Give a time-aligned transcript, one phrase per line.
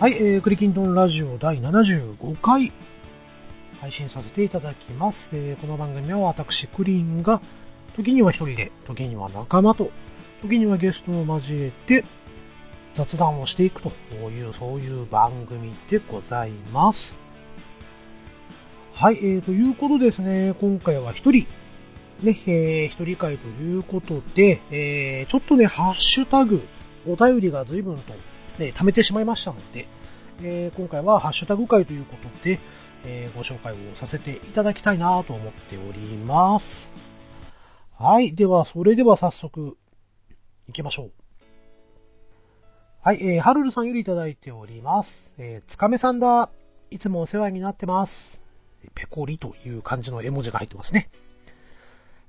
[0.00, 2.72] はい、えー、クリキントンラジオ第75回
[3.82, 5.28] 配信させていただきます。
[5.34, 7.42] えー、この番組は私、クリンが、
[7.96, 9.90] 時には一人で、時には仲間と、
[10.40, 12.06] 時にはゲストを交えて、
[12.94, 13.90] 雑談をしていくと
[14.30, 17.18] いう、そういう番組でございます。
[18.94, 21.46] はい、えー、ということですね、今回は一人、
[22.22, 26.66] ね、えー、一人会ということで、えー、ちょっとね、ハッシュタグ、
[27.06, 28.14] お便りが随分と、
[28.58, 29.88] ね、貯めてしまいましたので、
[30.42, 32.60] えー、今回はハッシュタグ会ということで、
[33.04, 36.94] えー、ご紹介をさせていただきたいなと思っております。
[37.98, 38.34] はい。
[38.34, 39.76] では、それでは早速、
[40.66, 41.12] 行きましょう。
[43.02, 43.18] はい。
[43.22, 45.30] えー、はるるさんよりいただいております。
[45.38, 46.50] えー、つかめさんだ。
[46.90, 48.40] いつもお世話になってます。
[48.94, 51.10] ペコリという感じの絵文字が入ってますね。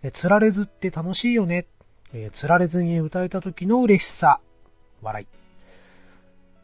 [0.03, 1.65] えー、つられずって楽しいよね。
[2.13, 4.39] えー、つられずに歌えた時の嬉しさ。
[5.01, 5.40] 笑い。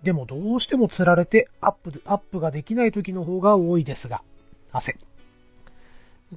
[0.08, 4.22] でもどうしても釣られてアップ、アップができない時の方が多いですが、
[4.72, 4.98] 汗。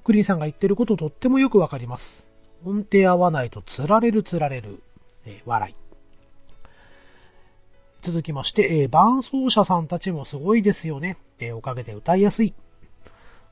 [0.03, 2.27] クリーンさんが言ってることとってもよくわかります。
[2.65, 4.83] 音程合わないと釣られる釣られる、
[5.25, 5.75] えー笑い。
[8.03, 11.17] 続きまして、えー伴奏者さんたちもすごいですよね。
[11.39, 12.55] えーおかげで歌いやすい。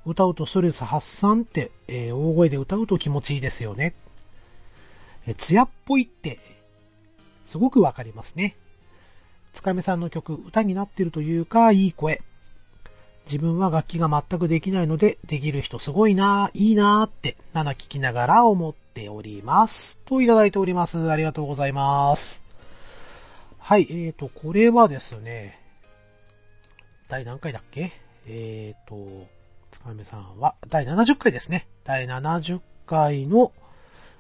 [0.05, 3.95] 歌うとストレス発散って、えー大声で歌うと気持ちいいですよね。
[5.29, 6.41] えー、艶っぽいって、
[7.45, 8.57] すごくわかりますね。
[9.59, 12.23] つかめさんの曲、歌になってるというか、いい声。
[13.27, 19.99] 自分は楽器が全くできないので、できる人すごいなぁ、いいなぁって、7聞きながら思っております。
[20.07, 21.11] といただいております。
[21.11, 22.41] ありがとうございます。
[23.59, 25.59] はい、えーと、これはですね、
[27.09, 27.91] 第何回だっけ？
[28.29, 29.27] えーと、
[29.73, 31.67] つかめさんは、第70回ですね。
[31.83, 33.51] 第70回の、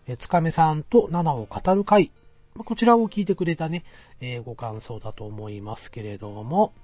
[0.08, 2.10] えつかめさんと7を語る回
[2.58, 3.84] まあこちらを聞いてくれたね、
[4.20, 6.74] えーご感想だと思いますけれども、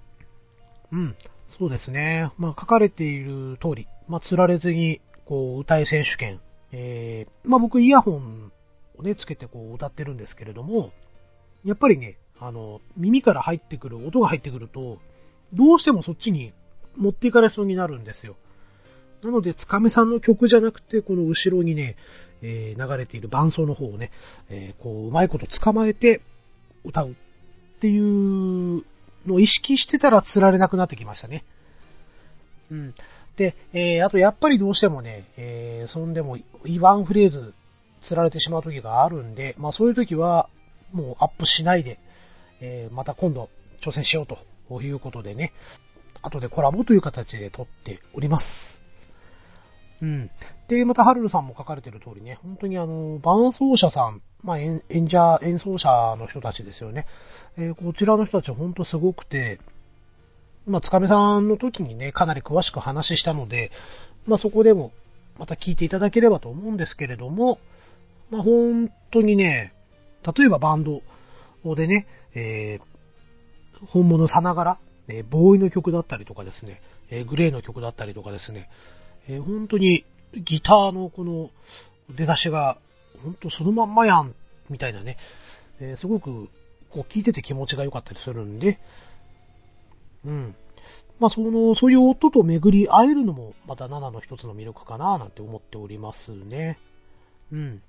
[0.93, 1.17] うん、
[1.59, 2.31] そうですね。
[2.39, 6.41] まあ、書かれている通り、まあ、釣られずに、こう、歌い選手権、
[6.73, 8.53] えー、まあ、僕イヤホン
[8.99, 10.93] をね、つけてこう歌ってるんですけれども、
[11.65, 14.99] やっぱりね、あの、耳から入ってくる、音が入ってくると、
[15.53, 16.53] どうしてもそっちに
[16.97, 18.37] 持っていかれそうになるんですよ。
[19.25, 21.97] なので、つかめさんの曲じゃなくて、この後ろにね、
[22.43, 24.11] えー流れている伴奏の方をね、
[24.51, 26.21] えーこう、うまいこと捕まえて
[26.85, 27.15] 歌うっ
[27.81, 28.85] ていう
[29.27, 31.43] のを意識してたら釣られなくなってきましたね。
[32.71, 32.95] うん。
[33.37, 36.37] で、えーあとやっぱりどうしてもね、えーそんでも
[36.81, 37.55] ワンフレーズ
[38.03, 40.51] 釣られてしまう時があるんで、まあそういう時は
[40.93, 41.99] もうアップしないで、
[42.61, 43.49] えーまた今度
[43.81, 45.55] 挑戦しようということでね、
[46.21, 48.74] 後でコラボという形で撮っております。
[50.05, 50.31] うん。
[50.69, 57.07] で、また、ハルルさんも書かれてる通りね、本当にあの、伴奏者さん、まあ、演演者、演奏者の人たちですよね。
[57.57, 59.59] えーこちらの人たちは本当すごくて、
[60.67, 63.71] まあ、つかめさんの時にね、かなり詳しく話したので、
[64.27, 64.93] まあ、そこでも、
[65.39, 67.59] また聞いていただければと思うんですけれども、
[68.31, 69.73] まあ、本当にね、
[70.37, 71.03] 例えばバンド
[71.75, 72.95] でね、えー
[73.87, 74.79] 本物さながら、
[75.09, 78.69] えーボーイの曲だったりとかですね、えーグレーの曲だったりとかですね、
[79.29, 80.05] えー本当に
[80.35, 81.51] ギターのこの
[82.11, 82.79] 出だしが、
[83.23, 84.35] 本当そのまんまやん、
[84.69, 85.17] みたいなね、
[85.81, 86.49] えーすごく
[86.91, 88.79] こう聞いてて気持ちが良かったりするんで、
[90.25, 90.55] うん。
[91.19, 96.79] まあその、そういう音と巡り会えるのもまた7の一つの魅力かななんて思っておりますね。
[97.53, 97.83] うん。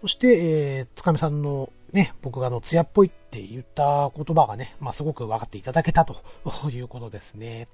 [0.00, 6.22] そして、えー、つかみさんのね、僕があの、艶っぽいって言った言葉がね、まあすごく分かっていただけたと
[6.70, 7.68] いうことですね。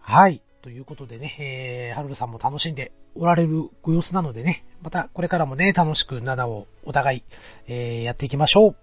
[0.00, 0.42] はい。
[0.62, 7.22] ということでね、えー、はるるさんも楽しんでおられるご様子なのでね、またこれからもね、楽しく7をお互い、
[7.66, 8.76] えー、やっていきましょう。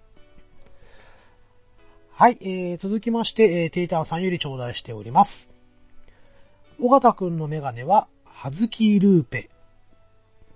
[2.11, 5.51] はい、えー、続きまして、えー、テイタンさんより頂戴しております。
[6.79, 9.49] 尾形くんのメガネは、はずきルーペ。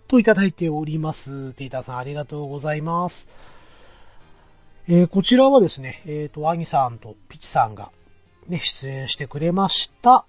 [0.08, 1.54] といただいております。
[1.54, 3.28] テイタンさんありがとうございます。
[4.88, 7.92] えー、こちらはですね、えっ、と、アニさんとピチさんが
[8.48, 10.26] ね、出演してくれました。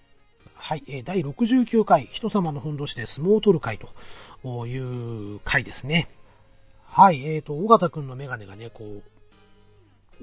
[0.65, 3.81] はい、え第69回、人様のふんどしで相撲を取る会
[4.45, 6.09] という回ですね。
[6.85, 9.03] はい、えっ、と、尾形くんのメガネがね、こう、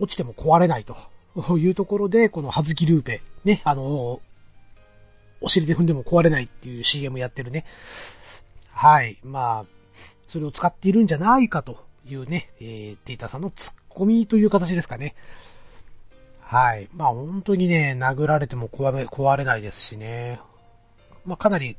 [0.02, 0.96] 落ちても壊れないと
[1.60, 4.22] いうところで、このはずきルーペ、ね、あの、
[5.42, 7.66] お尻で踏んでも壊れないっていう CM やってるね。
[8.72, 10.00] はい、まあ、
[10.30, 15.16] それを使っているんじゃないかというね、えー、データさんのツッコミという形ですかね。
[16.50, 16.90] はい。
[16.96, 20.40] まあ本当にね、殴られても壊れ壊れないですしね。
[21.24, 21.78] まあかなり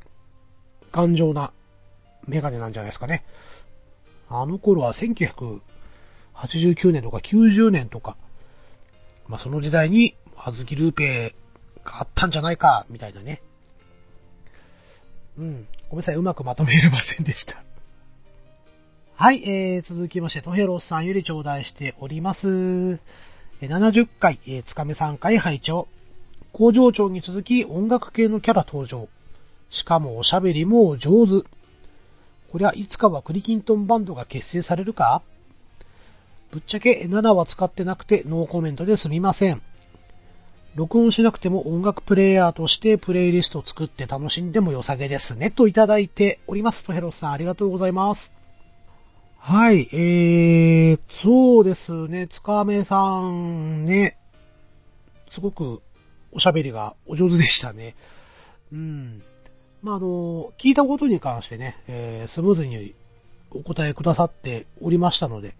[0.93, 1.51] 頑丈な
[2.25, 3.25] メガネなんじゃないですかね。
[4.29, 8.15] あの頃は1989年とか90年とか、
[9.27, 11.35] まあ、その時代に、はずきルーペ
[11.83, 13.41] があったんじゃないか、みたいなね。
[15.37, 15.67] うん。
[15.89, 17.61] ごめんなさい、うまくまとめれませんでした。
[19.15, 23.01] はい、えー、続きまして、トヘロスさんより頂戴しております。
[23.67, 25.87] 70回、えー、つかめ3回拝聴
[26.51, 29.07] 工場長に続き音楽系のキャラ登場。
[29.69, 31.47] しかもおしゃべりも上手。
[32.51, 35.21] こりゃいつかはクリキントンバンドが結成されるか？
[36.51, 39.61] ぶっちゃけ7は使ってなくてノーコメントですみません。
[40.75, 45.51] 録音しなくても音楽プレイヤーとしてプレイリスト作って楽しんでも良さげですね。
[45.51, 46.83] といただいております。
[46.85, 48.40] とヘロスさんありがとうございます。
[49.43, 54.15] はい、えー、そうですね、つかめさんね、
[55.31, 55.81] すごく
[56.31, 57.95] おしゃべりがお上手でしたね。
[58.71, 59.23] うん。
[59.81, 62.93] まあ、あの、聞いたことに関してね、えー、スムーズに
[63.49, 65.55] お答えくださっておりましたので、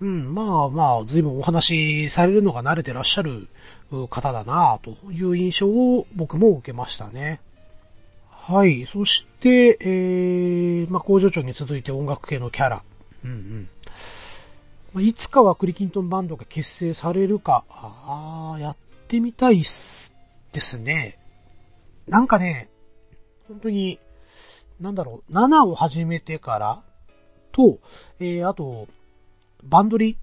[0.00, 3.48] うん、まあまあ、随分お話しされるのが慣れてらっしゃる
[4.10, 7.40] 方だなという印象を僕も受けましたね。
[8.30, 8.86] はい。
[8.86, 12.84] そして、えー、まあ、工場長に続いて音楽系のキャラ。
[13.24, 13.68] うん
[14.94, 15.04] うん。
[15.06, 18.76] いつかはクリキントンバンドが結成されるか、ああ、やっ
[19.08, 20.14] てみたいっす
[20.52, 21.18] ですね。
[22.06, 22.70] なんかね、
[23.48, 23.98] 本当に、
[24.80, 26.82] なんだろう、7を始めてから
[27.52, 27.78] と、
[28.18, 28.88] えー、あと、
[29.62, 30.16] バンドリ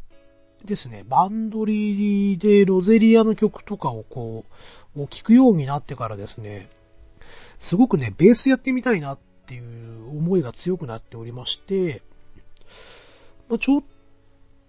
[0.63, 1.03] ですね。
[1.07, 4.45] バンドリでロゼリアの曲とかをこ
[4.95, 6.69] う、聞くようになってからですね、
[7.59, 12.01] すごくね、ベースやってみたいなっていう思いが強くなっておりまして、
[13.49, 13.83] まあ、ちょっ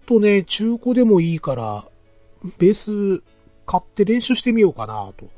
[0.05, 1.85] とね、中古でもいいから、
[2.57, 2.73] ベー
[3.19, 3.23] ス
[3.65, 5.29] 買って練習してみようかなと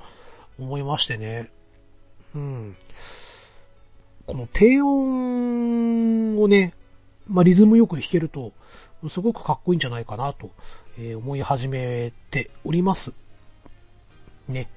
[0.59, 1.51] 思いましてね。
[2.35, 2.75] うん。
[4.25, 6.73] この低音をね、
[7.27, 8.53] まあ、リズムよく弾けると、
[9.09, 10.51] すごくかっこいいんじゃないかなと、
[11.00, 13.13] え思い始めております。
[14.47, 14.69] ね。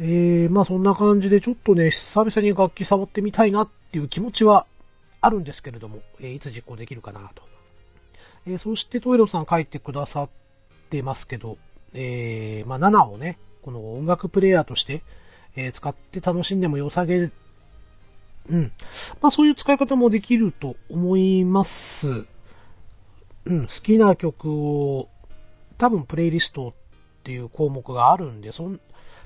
[0.00, 4.66] えー、まあそんな感じでちょっとね、久々に楽器触ってみたいなっていう気持ちは
[5.22, 7.42] あるんですけれども、え、いつ実行できるかなと。
[8.46, 10.28] え、そしてトイレさん書いてくださっ
[10.90, 11.56] てますけど、
[11.94, 15.02] えー、まあ7をね、この音楽プレイヤーとして、
[15.54, 17.30] えー、使って楽しんでも良さげ、
[18.48, 18.72] うん。
[19.20, 22.24] まあそういう使い方もできると思います。
[23.44, 25.08] うん、好きな曲を、
[25.78, 26.72] 多分プレイリストっ
[27.22, 28.80] ていう項目があるんで、そん、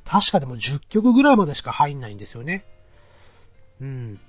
[0.04, 2.64] 確かでも10曲ぐらいまでしか入んないんですよね。
[3.80, 4.20] うん。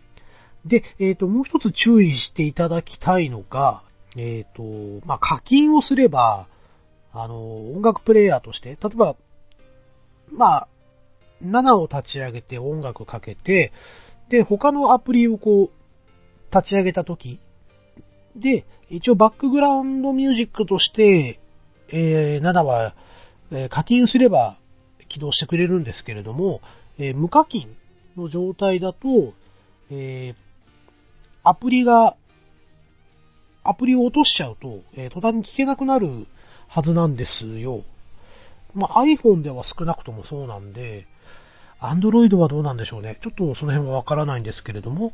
[0.66, 3.84] で、えっ、ー、と、もう一つ注意していただきたいのが、
[4.16, 6.48] えっ、ー、と、まあ、課金をすれば、
[7.14, 9.16] あの、音楽プレイヤーとして、例えば、
[10.32, 10.68] まあ、
[11.44, 13.72] 7を立ち上げて音楽かけて、
[14.30, 17.40] で、他のアプリをこう、立ち上げたとき、
[18.36, 21.40] で、一応バックグラウンドミュージックとして、
[21.90, 22.96] えー、7は、
[23.52, 24.58] えー、課金すれば
[25.08, 26.62] 起動してくれるんですけれども、
[26.98, 27.76] えー、無課金
[28.16, 29.34] の状態だと、
[29.90, 30.47] えー、
[31.48, 32.18] アプリが、
[33.64, 36.28] アプリを落としちゃうと、えー、途端に聞けなくなる
[36.68, 37.84] はずなんですよ。
[38.74, 41.08] まあ、iPhone では少なくともそうなんで、
[41.80, 43.18] Android はどうなんでしょうね。
[43.22, 45.14] ちょっとその辺はわからないんですけれども、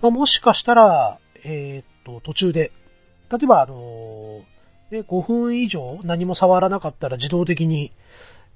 [0.00, 2.72] まあ、もしかしたら、えー、っと、途中で、
[3.30, 7.92] 例えばあのー、5分以上何も触らなかったら自動的に、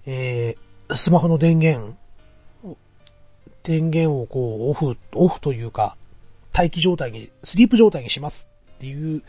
[0.07, 1.97] えー、スマホの電源、
[3.63, 5.97] 電源をこう、オフ、オフというか、
[6.55, 9.23] 待機状態に、スリープ状態にしますっていう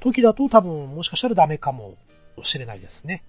[0.00, 1.96] 時だと多分もしかしたらダメかも
[2.42, 3.22] しれないですね。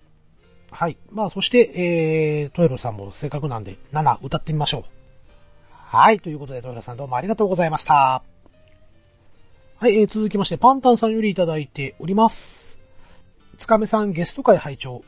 [0.71, 0.97] はい。
[1.11, 4.83] まあ、そして、えー、トエロさんもせっかくなんで、7歌ってみましょう。
[5.69, 6.19] はい。
[6.19, 8.23] ということで、トエロさんどうもありがとうございました。
[9.77, 12.77] はい、えー、続きまして、パンタンさんよりいただいております。
[13.57, 15.03] つかめさんゲスト会拝聴、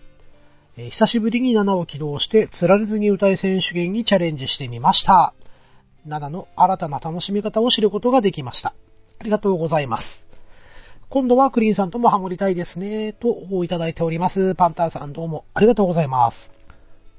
[0.78, 5.34] 久しぶりに7を起動して、釣られずに歌い選手権にチャレンジしてみました。
[6.08, 8.74] 7の新たな楽しみ方を知ることができました。
[9.20, 10.26] ありがとうございます。
[11.10, 14.54] 今度はクリーンさんともハモりたいですね、といただいております。
[14.56, 16.52] パンタンさんどうもありがとうございます。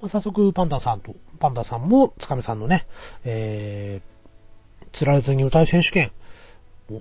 [0.03, 2.87] 早速、パンタンさんと、パンタンさんも、つかめさんのね、
[3.25, 6.13] えー、釣られずに歌い選手権
[6.91, 7.01] を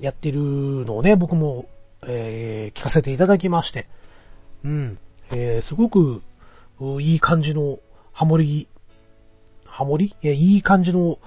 [0.00, 1.66] やってるのをね、僕も、
[2.06, 3.88] えー、聞かせていただきまして、
[4.64, 4.98] うん、
[5.32, 6.22] えー、すごく、
[7.00, 7.80] いい感じの
[8.12, 8.68] ハモリ、
[9.78, 10.12] ハモリ？
[10.24, 11.20] いい感じの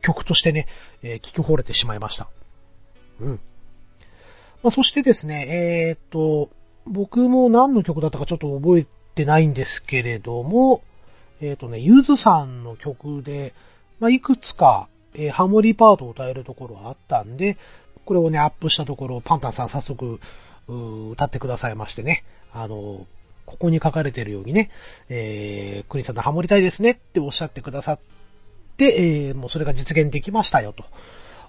[0.00, 0.66] 曲としてね、
[1.02, 2.30] えー、聞き惚れてしまいました。
[3.20, 3.40] うん。
[4.62, 6.48] まあ、そしてですね、えー、っと、
[6.86, 10.80] 僕も何の曲だったかちょっと覚えてないんですけれども、
[11.42, 13.52] えー、っとね、ゆずさんの曲で、
[14.00, 17.58] まあ、いくつか、えー、ハモリパートを歌えるところがあったんで、
[18.06, 20.20] これをね、アップしたところ、パンタンさん早速、
[21.12, 22.24] 歌ってくださいましてね。
[22.54, 23.06] あの、
[23.46, 24.70] ここに書かれているようにね、
[25.08, 27.98] えー、クリさんのハモりたいですねっておっしゃってくださっ
[28.76, 30.74] て、えー、もうそれが実現できましたよ、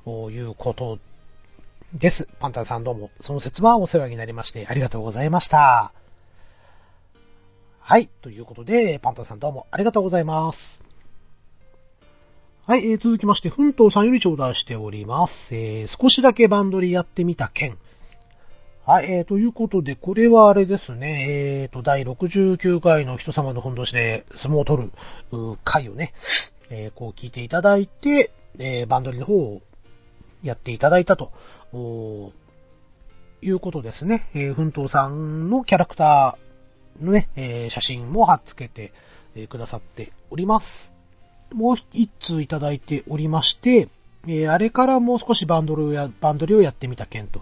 [0.06, 1.00] ということ
[1.94, 2.30] です。
[2.40, 5.92] パンタンさんどうも、その説はお世話になりまして、ありがとうございました。
[7.80, 8.10] はい。
[8.22, 10.84] ということで、パンタンさんどうもありがとうございます。
[12.66, 15.56] はい、えー、続きまして、奮闘さんより頂戴しております。
[15.56, 17.78] えー、少しだけバンドリやってみた件。
[18.88, 24.92] はい、えー、ということで、これはあれですね、えーと、第69回の人様の本同士で相撲を取る
[25.66, 26.14] 回をね、
[26.70, 29.62] えー、こう聞いていただいて、えー、バンドリの方を
[30.42, 31.34] やっていただいたと、
[31.74, 32.32] お
[33.42, 34.30] いうことですね。
[34.34, 38.94] えー、奮闘さんのキャラクターのね、えー、写真も貼っつけて、
[39.36, 40.94] えー、くださっております。
[41.52, 43.90] もう一通いただいておりまして、
[44.28, 47.42] えー、あれからもう少しバンドルや、バンドリをやってみた件と。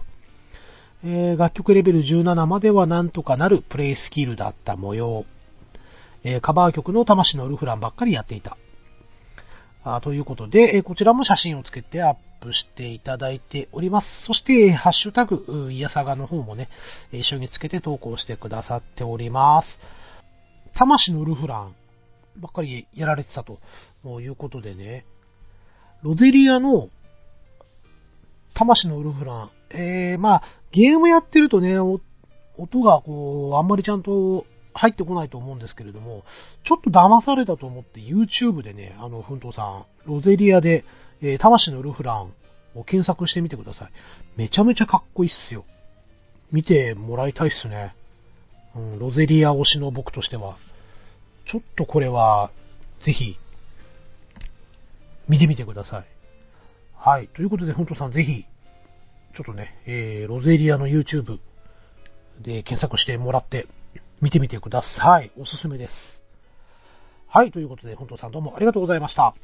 [1.08, 5.24] えー、楽曲レベル17まではなんとかなるプレイスキルだった模様。
[6.24, 8.56] えー、カバー曲の魂のルフランばっかりやっていた。
[9.84, 14.24] あということで、え、こちらも写真をつけてアップしていただいております。
[14.24, 16.68] そして、ハッシュタグ、イヤサガの方もね、
[17.12, 19.78] 一緒につけて投稿してくださっております。
[20.74, 21.74] 魂のルフラン
[22.38, 23.60] ばっかりやられてたと
[24.20, 25.04] いうことでね、
[26.02, 26.90] ロゼリアの
[28.56, 30.42] 魂のウルフラン、えー、まあ、
[30.76, 32.02] ゲームやってるとね、音
[32.82, 36.22] がこう、あんまりちゃんと入ってこないと思うんですけれども、
[36.64, 40.84] ちょっと騙されたと思って YouTube でね、あの、ふんとさん、ロゼリアで、
[41.22, 42.30] えー、魂のルフラン
[42.74, 43.88] を検索してみてください。
[44.36, 45.64] めちゃめちゃかっこいいっすよ。
[46.52, 47.94] 見てもらいたいっすね。
[48.74, 50.58] うん、ロゼリア推しの僕としては。
[51.46, 52.50] ちょっとこれは、
[53.00, 53.38] ぜひ、
[55.26, 56.04] 見てみてください。
[56.96, 57.28] はい。
[57.28, 58.44] ということで、本当さんぜひ、
[59.36, 61.40] ちょっとね、えー、ロゼリアの YouTube
[62.40, 63.66] で検索してもらって、
[64.22, 65.30] 見てみてください。
[65.38, 66.22] おすすめです。
[67.26, 67.50] はい。
[67.50, 69.34] ということで、本当さんどうもありがとうございました。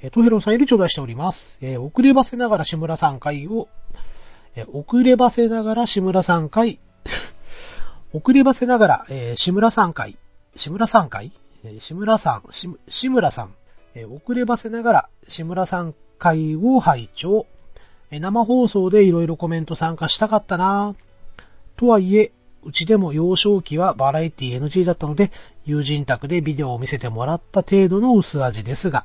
[0.00, 1.58] えー、トヘロンさんより頂戴しております。
[1.60, 3.66] えー、遅ればせながら志村さん回を、
[4.54, 6.78] えー、遅ればせながら志村さん回、
[8.14, 10.16] 遅ればせながら、えー、志村さん回
[10.54, 11.32] 志村さん会？
[11.64, 13.54] えー志村さん、志村さん、
[13.96, 17.46] えー遅ればせながら志村さん会を拝聴
[18.10, 21.06] 生放送でいろいろコメント参加したかったなぁ
[21.76, 22.32] とはいえ、
[22.64, 25.30] うちでも幼少期はバラエティ NG だったので、
[25.64, 29.04] 友人宅でビデオを見せてもらった程度の薄味ですが、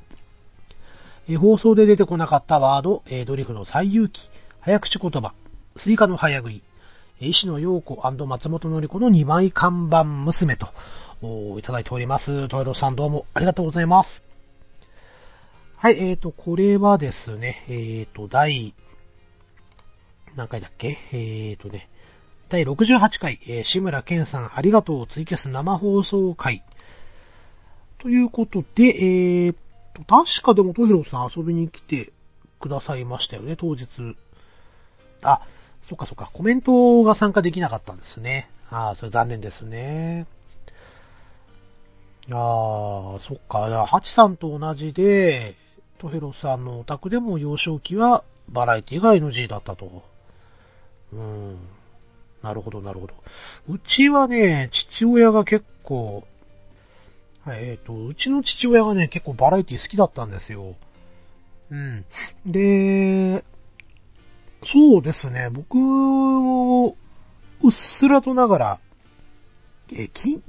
[1.27, 4.29] え放送で出てこなかったワード、えドリフの西遊記、
[4.61, 5.33] 早口言葉、
[5.75, 6.61] スイカの早食い、
[7.19, 10.67] 石野陽子松本典子の2枚看板娘と、
[11.59, 12.47] いただいております。
[12.47, 14.23] トイロさんどうもありがとうございます。
[15.77, 18.73] はい、えーと、これはですね、えーと、第、
[20.35, 20.97] 何回だっけ？
[21.11, 21.89] えーとね、
[22.49, 26.63] 第68回、えー、志村けんさんありがとうツイキャス生放送会。
[27.97, 29.55] ということで、えー
[29.93, 32.11] と、確かでもトヒロさん遊びに来て
[32.59, 34.15] くださいましたよね、当日。
[35.21, 35.41] あ、
[35.83, 38.49] そっかそっか、コメントが参加できなかったんですね。
[38.69, 40.25] ああ、それ残念ですね。
[42.31, 43.85] ああ、そっか。
[43.85, 45.55] ハチさんと同じで、
[45.99, 50.03] トヘロさんのお宅でも幼少期はバラエティが NG だったと。
[51.13, 51.57] うん。
[52.41, 53.13] なるほど、なるほど。
[53.69, 56.27] うちはね、父親が結構、
[57.43, 60.75] はいえっ、ー、と、うちの父親がね、結構バラエティ好きだったんですよ。
[61.71, 62.05] うん。
[62.45, 63.43] で、
[64.63, 66.95] そうですね、僕も、
[67.63, 68.79] うっすらとながら、
[69.93, 70.41] え、き、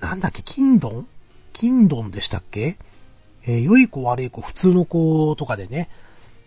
[0.00, 1.06] なんだっけ、金ドン
[1.52, 2.76] 金ドンでしたっけ？
[3.44, 5.88] えー、良い子悪い子、普通の子とかでね、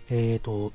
[0.09, 0.73] えっ、ー、と、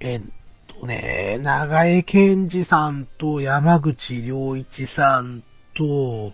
[0.00, 0.30] えー、
[0.80, 5.42] とね、長江健二さんと山口良一さん
[5.74, 6.32] と、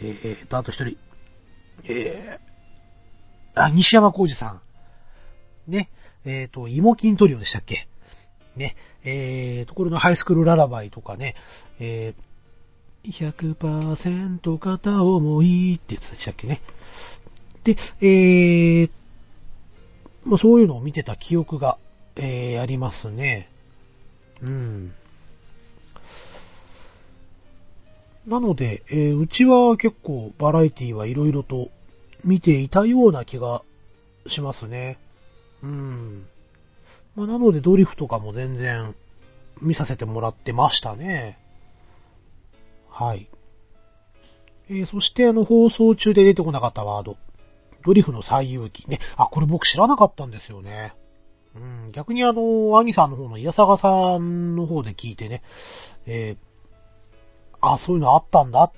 [0.00, 0.96] えー、と、あと一人、
[1.84, 4.60] えー、あ、西山浩二さん。
[5.70, 5.90] ね、
[6.24, 7.86] えっ、と、芋筋トリオでしたっけ？
[8.56, 11.36] ね、えー、ところのハイスクールララバイとかね、
[11.78, 16.60] えー、100%片思いってやつでしたっけね。
[17.64, 18.90] で、えー、
[20.24, 21.78] まあ、そういうのを見てた記憶が、
[22.16, 23.48] えー、ありますね。
[24.42, 24.94] うん。
[28.26, 31.70] なので、えー、うちは結構バラエティはいろいろと
[32.24, 33.62] 見ていたような気が
[34.26, 34.98] しますね。
[35.62, 36.26] うん。
[37.16, 38.94] まあ、なのでドリフとかも全然
[39.60, 41.38] 見させてもらってましたね。
[42.88, 43.28] はい。
[44.68, 47.16] えー、そしてあの放送中で出てこなかったワード。
[47.84, 49.00] ドリフの最有機ね。
[49.16, 50.94] あ、これ僕知らなかったんですよね。
[51.54, 55.42] うん、逆にあの、兄さんの方のイヤサガさんの方で聞いてね、
[56.06, 56.36] えー、
[57.60, 58.72] あ、そういうのあったんだっ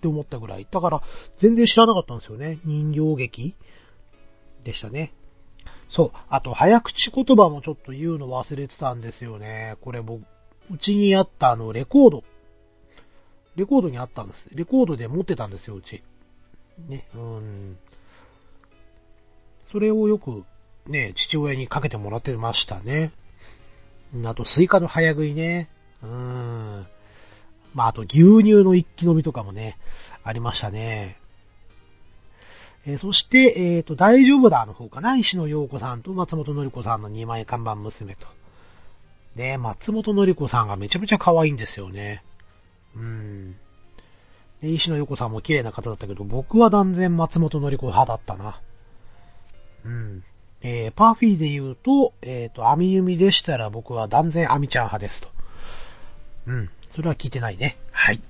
[0.00, 0.66] て思ったぐらい。
[0.70, 1.02] だから、
[1.38, 2.58] 全然知らなかったんですよね。
[2.64, 3.56] 人形劇
[4.62, 5.12] でしたね。
[5.88, 6.12] そう。
[6.28, 9.76] あと、早口言葉もちょっと言うの忘れてたんですよね。
[9.80, 10.24] これ僕、
[10.70, 12.24] うちにあったあの、レコード。
[13.56, 14.48] レコードにあったんです。
[14.52, 16.02] レコードで持ってたんですよ、うち。
[16.88, 17.78] ね、うん。
[19.66, 20.44] それをよく、
[20.86, 23.12] ね、父親にかけてもらってましたね。
[24.24, 25.68] あと、スイカの早食いね。
[26.02, 26.86] うーん。
[27.74, 29.78] まあ、あと、牛乳の一気飲みとかもね、
[30.22, 31.16] ありましたね。
[32.86, 35.16] えー、そして、えっ、ー、と、大丈夫だの方かな？
[35.16, 38.26] 石野陽子さんと松本のり子さんの二枚看板娘と。
[39.36, 42.22] ね、松本のり子さんがめちゃめちゃ可愛いんですよね。
[42.94, 43.56] うーん。
[44.60, 48.60] で、石野陽子さんも綺麗な方だったけど、僕は断然松本のり子派だったな。
[49.84, 50.24] うん。
[50.62, 55.28] えー、パフィーで言うと、えっ、ー、と、アミユミでしたら僕は断然アミちゃん派ですと。
[56.46, 56.70] うん。
[56.90, 57.76] それは聞いてないね。
[57.90, 58.20] はい。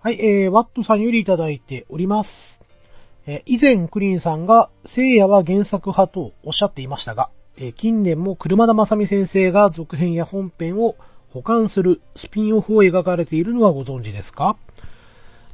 [0.00, 2.62] はい、えー、ワットさんよりいただいております。
[3.26, 10.96] え以前クリーンさんが聖夜は原作派とおっしゃっていましたが、え近年も車田正美先生が続編や本編を
[11.30, 14.56] 保管するスピンオフを描かれているのはご存知ですか？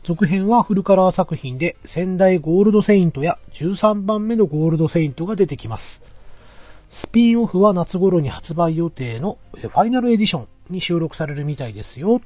[0.04, 6.00] 続編はフルカラー作品で仙台ゴールドセイントや13番目のゴールドセイントが出てきます。
[6.88, 12.22] スピンオフは夏頃に発売予定のファイナルエディションに収録されるみたいですよ。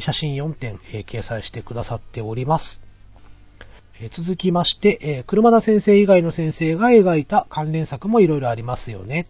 [0.00, 2.82] 写真4点掲載してくださっております。
[4.10, 9.26] 続きまして、車田先生以外の先生が描いた関連作もいろいろありますよね。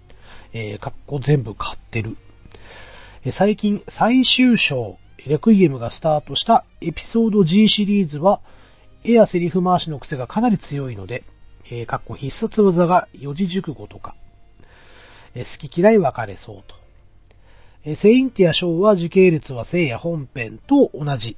[0.81, 2.17] かっこ全部買ってる。
[3.31, 8.41] 最近、最終章、レクイエムがスタートしたエピソード G シリーズは、
[9.05, 11.25] 絵やセリフ回しの癖がかなり強いので、
[11.71, 14.15] えー、かっこ必殺技が四字熟語とか、
[15.35, 16.75] えー、好き嫌い分かれそうと。
[17.85, 21.37] えー、セインティアショーは時系列は星矢本編と同じ。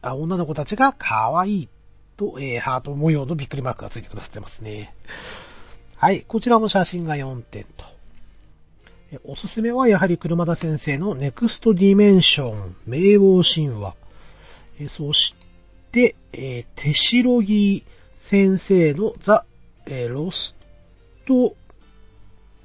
[0.00, 1.68] あ女の子たちが可愛い
[2.16, 4.94] と、えー、ハート模様のびっくりマークがついてくださってますね。
[5.96, 6.22] はい。
[6.22, 7.97] こちらも写真が4点と。
[9.24, 13.94] おすすめはやはり車田先生のネクストディメンション、冥王神話。
[14.88, 15.34] そし
[15.92, 17.84] て、えー、手代木
[18.20, 19.46] 先生のザ・
[19.86, 20.54] えー、ロス
[21.26, 21.56] ト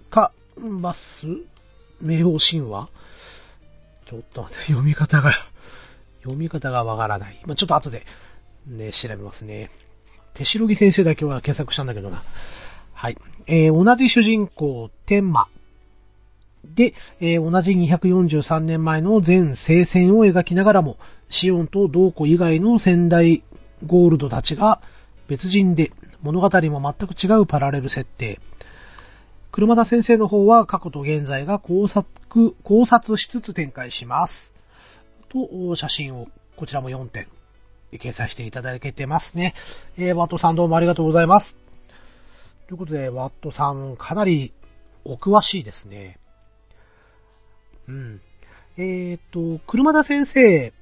[0.09, 1.27] カバス
[2.03, 2.89] 冥王神話
[4.05, 5.31] ちょっと待って、読み方が
[6.23, 7.39] 読み方がわからない。
[7.45, 8.05] まあ、ちょっと後で
[8.67, 9.71] ね、調べますね。
[10.33, 12.21] 手代木先生だけは検索したんだけどな。
[12.93, 13.17] はい。
[13.47, 15.47] えー、同じ主人公、天馬。
[16.65, 20.97] で、えー、同じ243年前の全聖戦を描きながらも、
[21.29, 23.43] シオンとドーコ以外の仙台
[23.85, 24.81] ゴールドたちが
[25.27, 28.39] 別人で、物語も全く違うパラレル設定。
[29.51, 32.07] 車田先生の方は過去と現在が考察、
[32.63, 34.51] 考察しつつ展開します。
[35.29, 37.27] と、写真を、こちらも4点
[37.91, 39.53] 掲載していただけてますね。
[39.97, 41.55] えー、ワットさんどうもありがとうございます。
[42.67, 44.53] ということで、ワットさんかなり
[45.03, 46.17] お詳しいですね。
[47.87, 48.21] うん。
[48.77, 49.19] えっ、ー、
[49.57, 50.73] と、車田先生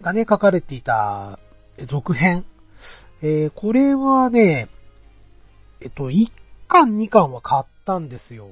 [0.00, 1.38] がね、書かれていた
[1.84, 2.44] 続編。
[3.22, 4.68] えー、これはね、
[5.80, 6.30] えっと、1
[6.68, 8.48] 巻2巻は買ったんですよ。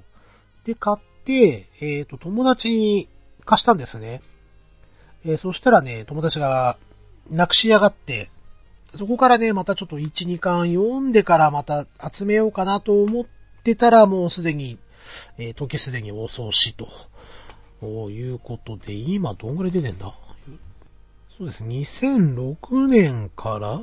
[0.64, 3.08] で、買って、えっ、と、友達に
[3.44, 4.22] 貸したんですね。
[5.24, 6.78] えー、そしたらね、友達が、
[7.30, 8.30] なくしやがって、
[8.96, 13.24] そこからね、またちょっと1、2巻読んでからまた集めようかなと思っ
[13.62, 14.78] てたら、もうすでに、
[15.38, 16.88] えー、時すでに遅しと。
[17.84, 20.14] ということで、今どんぐらい出てんだ？
[21.36, 21.62] そうです。
[21.62, 23.82] 2006年から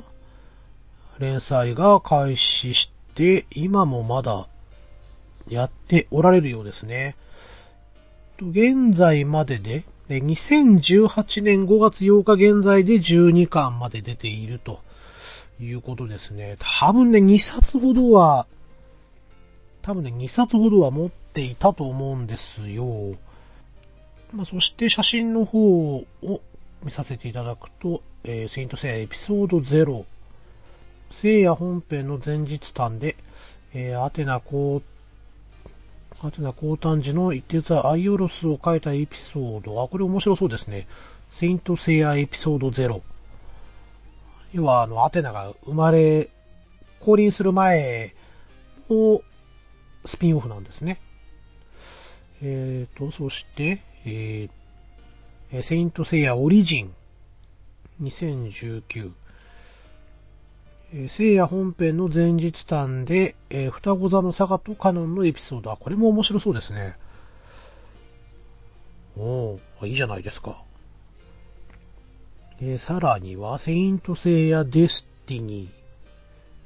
[1.20, 4.48] 連載が開始して、今もまだ
[5.48, 7.14] やっておられるようですね。
[8.40, 14.80] 現在までで、2018年5月8日現在で12巻まで出ていると
[15.60, 16.56] いうことですね。
[16.58, 18.48] 多分ね、2冊ほどは、
[19.82, 23.14] 多分ね、2冊ほどは持っていたと思うんですよ。
[24.32, 26.06] まあ、そして写真の方を
[26.82, 30.04] 見させていただくと、えー、セイントセイヤエピソード0、
[31.10, 33.16] 聖夜本編の前日談で、
[33.74, 34.82] えー、アテナ皇
[36.24, 39.82] アテナ降誕時の言ってたアイオロスを書いたエピソード。
[39.82, 40.86] あ、これ面白そうですね。
[41.30, 43.02] セイントセイヤエピソード0。
[44.52, 46.30] 要は、あの、アテナが生まれ、
[47.00, 48.14] 降臨する前
[48.88, 49.20] の
[50.04, 51.00] スピンオフなんですね。
[52.40, 56.94] えーと、そして、えー、セイントセイヤオリジン
[58.02, 59.12] 2019。
[60.94, 66.96] えー、聖夜本編の前日談で、えー、双子座のサガとカノンのエピソードは、これも面白そうですね。
[69.16, 70.62] おー、いいじゃないですか。
[72.60, 75.68] えー、さらには、セイント星矢デスティニー。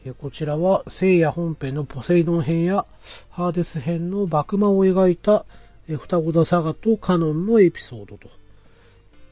[0.06, 2.86] えー、こちらは、星矢本編のポセイドン編や
[3.30, 5.44] ハーデス編の幕間を描いた、
[5.88, 8.28] え、双子座サガとカノンのエピソードと。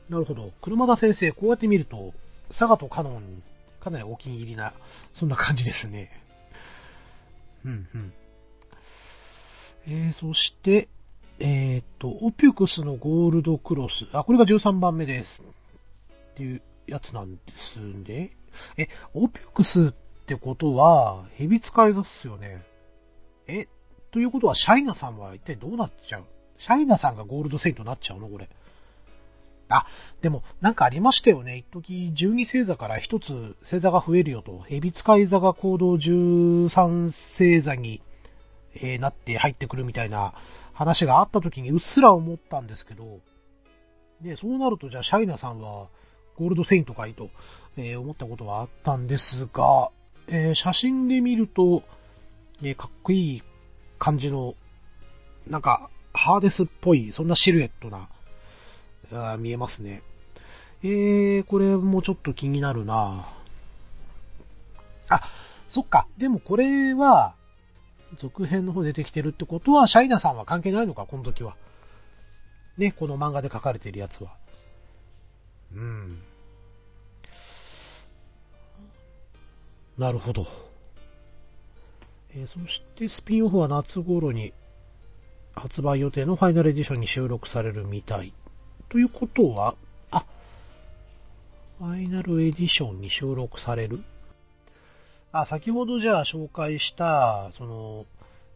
[0.08, 0.52] なるほど。
[0.60, 2.12] 車田先生、こうやって見ると、
[2.50, 3.42] サガとカノン
[3.80, 4.72] かなりお気に入りな、
[5.12, 6.10] そんな感じですね。
[7.64, 8.12] うんうん。
[9.86, 10.88] えー、そして、
[11.38, 14.06] えー、っと、オピュクスのゴールドクロス。
[14.12, 15.42] あ、これが13番目です。
[15.42, 18.30] っていうやつなんですね。
[18.76, 19.92] え、オピュクスっ
[20.26, 22.62] てことは、蛇使いだすよね。
[23.46, 23.68] え、
[24.12, 26.24] ということは、シャイナさんは一体どうなっちゃう
[26.58, 28.48] シャイナさんがゴールドセイントになっちゃうのこれ。
[29.68, 29.86] あ、
[30.20, 31.56] でも、なんかありましたよね。
[31.56, 34.60] 一時、12星座から一つ星座が増えるよと。
[34.68, 38.00] 蛇使い座が行動13星座に、
[38.74, 40.34] えー、なって入ってくるみたいな
[40.72, 43.20] 話があった時にうっすら思ったんですけど、
[44.20, 45.88] で、そうなるとじゃあシャイナさんは
[46.36, 47.30] ゴールドセイントかいと、
[47.76, 49.90] えー、思ったことはあったんですが、
[50.26, 51.82] えー、写真で見ると、
[52.62, 53.42] え、かっこいい
[53.98, 54.54] 感じの、
[55.46, 60.02] なんか、ハーデスっぽい、そんなシルエットな、見えますね。
[60.82, 63.26] えー、これもちょっと気になるな
[65.08, 65.22] あ、
[65.68, 66.06] そっか。
[66.16, 67.34] でもこれは、
[68.16, 71.56] 続編の方出てきてるってことは、シャイナさんは関係ないのか、この時は。
[72.78, 74.36] ね、この漫画で書かれてるやつは。
[75.74, 76.22] うん。
[79.98, 80.46] なるほど。
[82.34, 84.52] えー、そしてスピンオフは夏頃に
[85.54, 88.32] 発売予定のファイナルエディションに収録されるみたい。
[88.88, 89.74] ということは、
[90.10, 90.24] あ、
[91.78, 94.02] ファイナルエディションに収録される？
[95.32, 98.06] あ、先ほどじゃあ紹介した、その、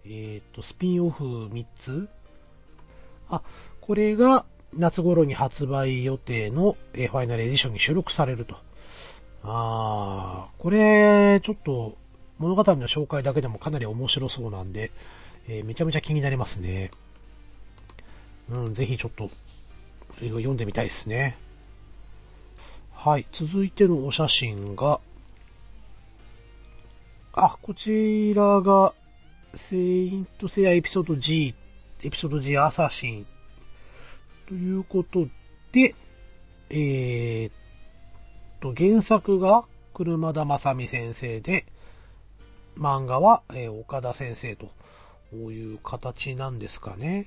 [0.04, 2.08] えっ、ー、と、スピンオフ3つ？
[3.28, 3.42] あ、
[3.80, 8.56] これが夏頃に発売予定の、え、ファイナルエディションに収録されると。
[9.42, 11.96] あー、これ、ちょっと、
[12.38, 14.92] 物語の紹介だけでもかなり面白そうなんで、
[15.48, 16.90] えー、めちゃめちゃ気になりますね。
[18.50, 19.30] うん、ぜひちょっと、
[20.20, 21.38] 読んでみたいですね。
[22.92, 23.26] はい。
[23.32, 25.00] 続いてのお写真が、
[27.32, 28.92] あ、こちらが、
[29.54, 31.54] セイントセアエピソード G、
[32.02, 33.26] エピソード G アサシン。
[34.48, 35.28] ということ
[35.72, 35.94] で、
[36.68, 37.52] えー、っ
[38.60, 41.64] と、原作が車田正美先生で、
[42.76, 44.70] 漫画は、えー、岡田先生と
[45.36, 47.26] いう形なんですかね。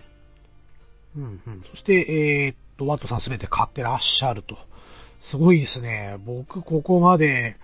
[1.15, 1.63] うんうん。
[1.69, 4.57] そして、えー、っと、ワットさんすべて買ってらっしゃると。
[5.21, 6.17] すごいですね。
[6.25, 7.57] 僕、ここまで、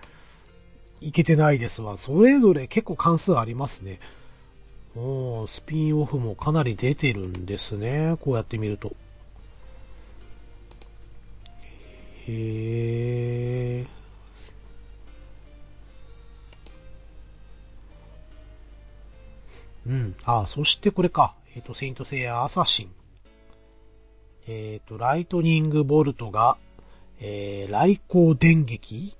[1.00, 1.96] いけてないですわ。
[1.96, 4.00] それぞれ結構関数ありますね。
[4.96, 8.16] おスピンオフもかなり出てるんですね。
[8.20, 8.92] こうやって見ると。
[12.26, 13.97] へー。
[19.88, 20.14] うん。
[20.24, 21.34] あ、そしてこれか。
[21.56, 22.90] えっ、ー、と、セイントセイヤアサシン。
[24.46, 26.58] えっ、ー、と、ライトニングボルトが、
[27.20, 29.16] えー、来光電撃？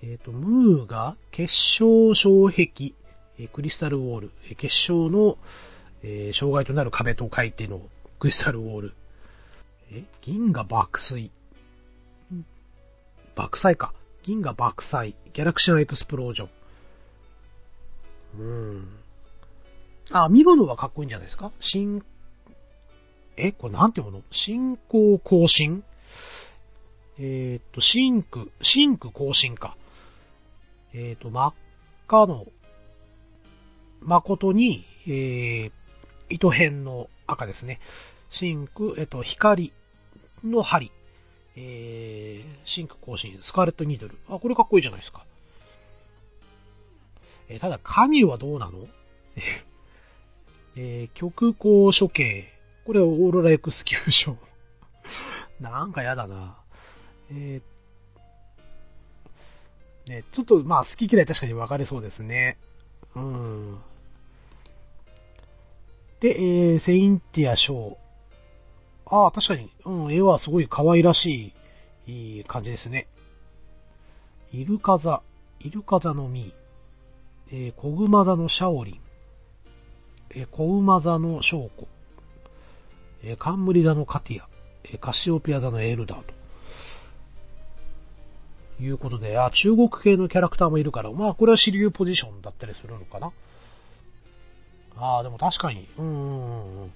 [0.00, 2.92] えっ、と、ムーが結晶障壁、
[3.38, 5.38] え、クリスタルウォール、え、結晶の、
[6.02, 7.80] えー、障害となる壁と書いての
[8.20, 8.94] クリスタルウォール。
[9.92, 11.30] え、銀河爆睡。
[13.34, 13.94] 爆災か。
[14.22, 15.14] 銀河爆災。
[15.32, 16.48] ギャラクシアンエクスプロージョン。
[18.38, 18.88] うん。
[20.10, 21.52] あ、見るのはかっこいいんじゃないですか？
[21.60, 22.02] 新、
[23.36, 24.22] え、これなんていうの？
[24.30, 25.84] 進行更新
[27.18, 29.76] えっ、ー、と、シンク、シンク更新か。
[30.92, 31.54] えっ、ー、と、真っ
[32.06, 32.46] 赤の、
[34.00, 35.72] 誠に、えー、
[36.28, 37.80] 糸辺の赤ですね。
[38.30, 39.72] シンク、えっ、ー、と、光
[40.44, 40.92] の針。
[41.60, 44.16] えー、シンク更新、スカーレットニードル。
[44.28, 45.24] あ、これかっこいいじゃないですか。
[47.48, 48.86] えー、ただ、神はどうなの？
[50.76, 52.52] えー、極光処刑。
[52.86, 54.38] これオーロラエクスキューション。
[55.60, 56.56] なんかやだな。
[57.30, 62.56] えー、ね、ちょっとまあ好き嫌い確かに分かれそうですね。
[63.16, 63.78] うん。
[66.20, 68.07] で、えー、セインティアショー。
[69.10, 71.52] ああ、確かに、うん、絵はすごい可愛らし
[72.06, 73.06] い、いい感じですね。
[74.52, 75.22] イルカザ、
[75.60, 79.00] イルカザのミー、えー、コグマザのシャオリン、
[80.30, 81.88] えー、コウマ座のショーコ、
[83.22, 84.48] えー、カンムリ座のカティア、
[84.84, 86.38] えー、カシオピア座のエルダーと。
[88.80, 93.32] いうことで、あ、中国系のキャラクターもいるから、まあこれは支流ポジションだったりするのかな。
[94.96, 95.88] ああ、でも確かに。
[95.98, 96.92] うんうんうん。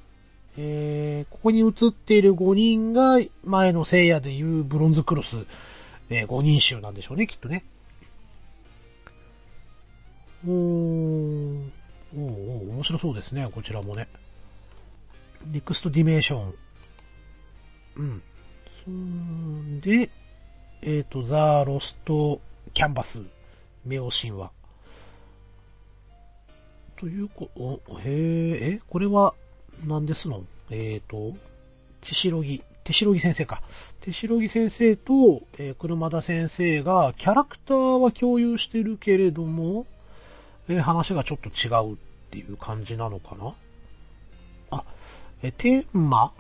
[0.57, 5.47] えー、ここに映っている5人が前の星矢でいうブロンズクロス、
[6.11, 7.65] えー、5人衆なんでしょうね、きっとね。
[10.47, 14.09] おー、おーおー、面白そうですね、こちらもね。
[15.51, 16.55] ネクストディメンション。
[17.97, 18.23] うん。
[18.85, 20.11] そんで、
[20.83, 22.41] えっ、ー、と、ザー・ロスト・
[22.75, 23.21] キャンバス、
[23.85, 24.51] 冥王神話。
[26.97, 29.35] というこ、お、へえ、え、これは、
[29.87, 30.45] 何ですの？
[30.71, 31.37] えっ、ー、と、
[32.01, 33.63] 千代木、手代木先生か。
[34.01, 39.87] 手代木先生と、えー、車田先生が、キャラクターは共有してるけれども、
[40.69, 41.97] えー、話がちょっと違うっ
[42.31, 43.55] ていう感じなのかな？
[44.71, 44.85] あ、
[45.43, 46.33] えテーマ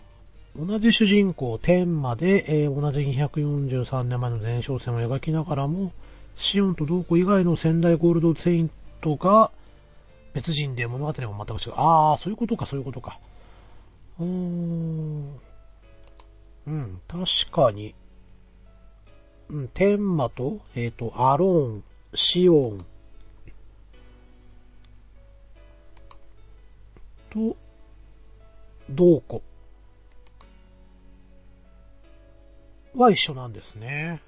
[0.56, 5.92] 同じ主人公、天魔で、えー、同じ243年前の前哨戦を描きながらも、
[6.36, 9.50] シオンとドーコ以外の仙台ゴールドセイントが
[10.32, 11.74] 別人で物語も全く違う。
[11.76, 13.18] ああ、そういうことか、そういうことか。
[14.18, 15.40] うーん。
[16.66, 17.94] うん、確かに。
[19.48, 22.78] うん、天魔と、えっ、ー、と、アローン、シオン、
[27.30, 27.56] と、
[28.90, 29.42] ドーコ。
[32.94, 34.22] は一緒なんですね。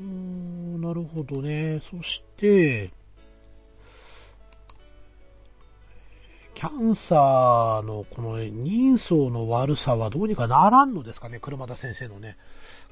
[0.00, 1.80] うーん、なるほどね。
[1.90, 2.90] そして、
[6.54, 12.36] キャンサーのこの人相の悪さはどうにかならんのですかね、車田先生のね。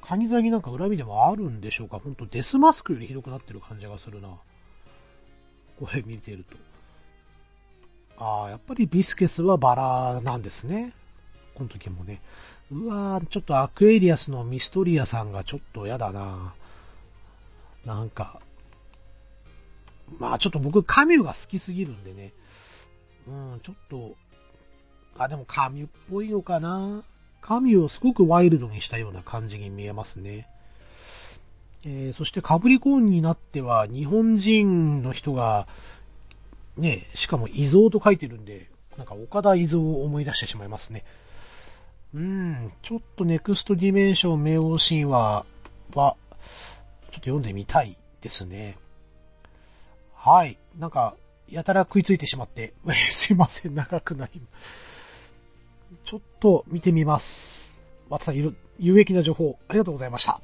[0.01, 1.99] カニザギなんか恨みでもあるんでしょうか？
[1.99, 4.29] ほんとデスマスクよりひどくなってる感じがするな。
[5.79, 6.57] これ見てると。
[8.23, 10.93] ああ、やっぱりビスケスはバラなんですね。
[11.55, 12.21] この時もね。
[12.71, 18.41] うわぁ、ちょっとアクエリアスのミストリアさんがちょっとやだなぁなんか、
[20.19, 22.33] まあちょっと僕カミュが好きすぎるんでね。
[23.27, 24.15] うん、ちょっと、
[25.17, 27.03] あ、でもカミュっぽいのかな？
[27.41, 30.47] カミュをすごくワイルドにしたような感じに見えますね。
[31.85, 35.67] えー、そしてカブリコーンになっては日本人の人が、
[36.77, 41.03] ね、しかも遺像と書いてるんで、なんか岡田以蔵を思い出してしまいますね。
[42.13, 45.45] うん、ちょっとネクストディメンション冥王神話
[45.95, 46.15] は、
[47.11, 48.77] ちょっと読んでみたいですね。
[50.15, 50.57] はい。
[50.79, 51.15] なんか、
[51.49, 52.73] やたら食いついてしまって、
[53.09, 54.41] すいません、長くなり。
[56.05, 57.73] ちょっと見てみます。
[58.09, 60.41] わたさん、有益な情報、ありがとうございました。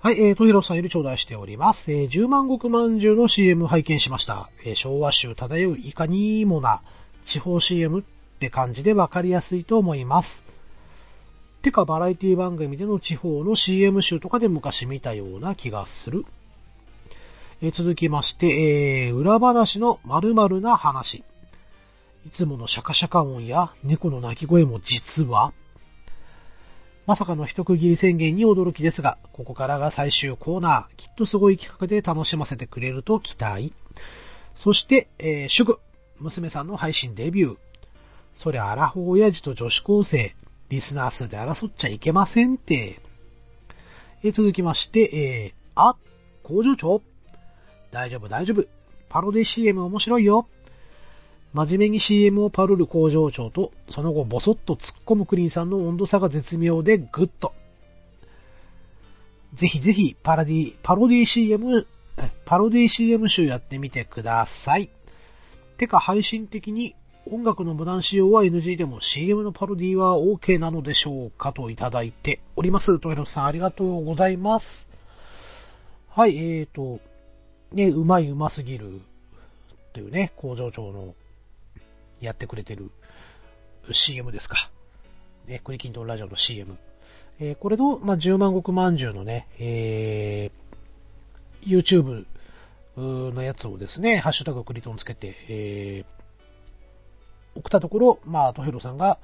[0.00, 1.92] はい、えー、とひろさんより頂戴しております。
[1.92, 4.50] えー、十万石まんじゅうの CM 拝見しました。
[4.64, 6.82] えー、昭和集漂ういかにもな
[7.24, 8.02] 地方 CM っ
[8.40, 10.42] て感じでわかりやすいと思います。
[11.62, 16.26] てか、バラエティ番組での地方の CM 集とかで昔見たような気がする。
[17.64, 21.22] え、続きまして、えー、裏話の〇〇な話。
[22.26, 25.52] いつものシャカシャカ音や猫の鳴き声も実は、
[27.06, 30.96] まさかの一区切り宣言に驚きですが、ここからが最終コーナー。
[30.96, 33.72] きっとすごい企画で楽しませてくれると期待。
[34.56, 35.78] そして、えー、祝、
[36.18, 37.58] 娘さんの配信デビュー。
[38.34, 40.34] そりゃアラフォー親父と女子高生、
[40.68, 43.00] リスナー数で争っちゃいけませんって。
[44.24, 45.96] えー、続きまして、えー、あ、
[46.42, 47.00] 工場長
[47.92, 48.64] 大丈夫大丈夫。
[49.10, 50.48] パロディ CM 面白いよ。
[51.52, 57.52] 真面目に CM をパロる工場長と、その後ボソッと突っ込むクリーンさんの温度差が絶妙でグッド。
[59.52, 61.86] ぜひぜひパラディ、パロディ CM、
[62.46, 64.88] パロディ CM 集やってみてください。
[65.76, 66.94] てか配信的に
[67.30, 71.52] 音楽の無断使用は NG でも CM のパロディは OK なのでしょうか？
[71.52, 72.98] といただいております。
[72.98, 74.88] トヘロさんありがとうございます。
[76.08, 76.98] はい、えーと、
[77.72, 79.00] ね、うまいうますぎる
[79.92, 81.14] というね、工場長の
[82.20, 82.90] やってくれてる
[83.92, 84.70] CM ですか。
[85.46, 86.76] ね、クリキントンラジオの CM。
[87.40, 92.26] えー、これの、まあ、10万石まんじゅうのね、えー、YouTube
[92.96, 99.18] のやつをですね、ハッシュタグクリトンつけて、えー、送ったところ、まあ、トヘロさんが、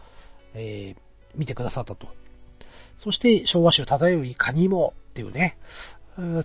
[0.54, 1.00] えー、
[1.36, 2.08] 見てくださったと。
[2.96, 5.56] そして、昭和州漂ういかにもっていうね、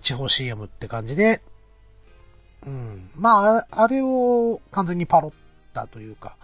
[0.02, 1.42] 地方 CM って感じで、
[2.66, 3.10] うん。
[3.14, 5.32] まあ、あれを完全にパロっ
[5.72, 6.36] たというか、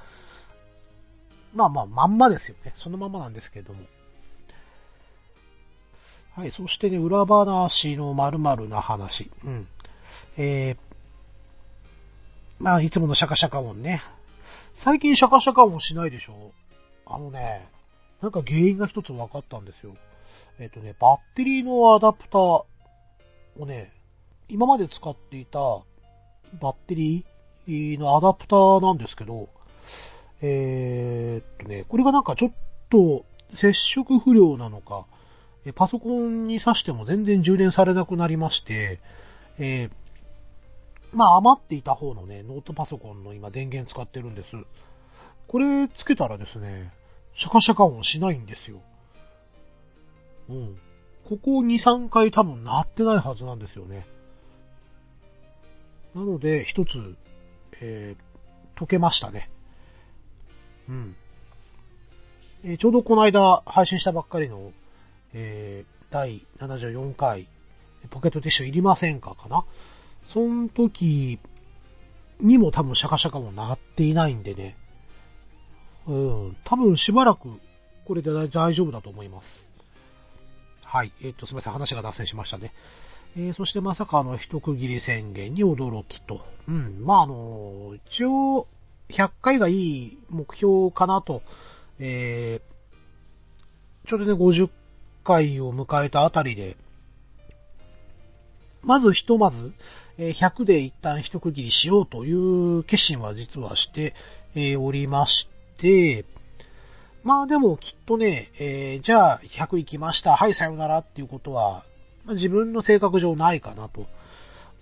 [1.55, 2.73] まあまあ、まんまですよね。
[2.77, 3.81] そのままなんですけれども。
[6.37, 9.31] はい、そしてね、裏話の〇〇な話。
[9.45, 9.69] うん。
[10.37, 10.77] えー、
[12.59, 14.03] まあ、いつものシャカシャカ音ね。
[14.75, 16.53] 最近シャカシャカ音しないでしょ？
[17.07, 17.69] あのね、
[18.23, 19.97] なんか原因が一つ分かったんですよ。
[20.59, 22.67] えっ、とね、バッテリーのアダプターを
[23.67, 23.93] ね、
[24.49, 25.59] 今まで使っていた
[26.61, 29.49] バッテリーのアダプターなんですけど、
[30.43, 32.53] えー、っとね、これがなんかちょっ
[32.91, 35.05] と接触不良なのか、
[35.75, 38.99] パソコンに挿しても全然充電されなくなりまして、
[39.59, 39.91] えー、
[41.13, 44.57] まあ余っていた方のね、ノートパソコンの今電源使ってるんです。
[45.49, 46.93] これつけたらですね、
[47.35, 48.81] シャカシャカ音しないんですよ。
[50.49, 50.79] うん。
[51.29, 54.07] ここ2、3回多分鳴ってないはずなんですよね。
[56.15, 57.17] なので、一つ、
[57.81, 59.51] えー、解けましたね。
[60.89, 61.17] うん。
[62.65, 64.73] えー、ちょうどこの間配信したばっかりの、
[65.33, 67.47] えー、第74回、
[68.11, 69.65] ポケットティッシュいりませんかかな？
[70.29, 71.39] その時
[72.41, 74.77] にも多分シャカシャカも鳴っていないんでね。
[76.07, 77.61] うん、多分しばらく
[78.05, 79.69] これで大丈夫だと思います。
[80.83, 81.13] はい。
[81.21, 81.73] えっ、ー、と、すみません。
[81.73, 82.73] 話が脱線しましたね。
[83.37, 86.45] えー、そしてまさかの、一区切り宣言に驚きと。
[86.69, 87.05] うん。
[87.05, 88.67] まあ、あの、一応、
[89.09, 91.43] 100回がいい目標かなと。
[91.99, 94.71] えー、ちょうどね、50
[95.25, 96.77] 回を迎えたあたりで、
[98.83, 99.73] まずひとまず、
[100.19, 104.15] 100で一旦一区切りしようという決心は実はして
[104.77, 106.25] おりまして、
[107.23, 111.85] まあでもきっとね、えー、じゃあ100行きました、はいさよならっていうことは、
[112.27, 114.07] 自分の性格上ないかなと。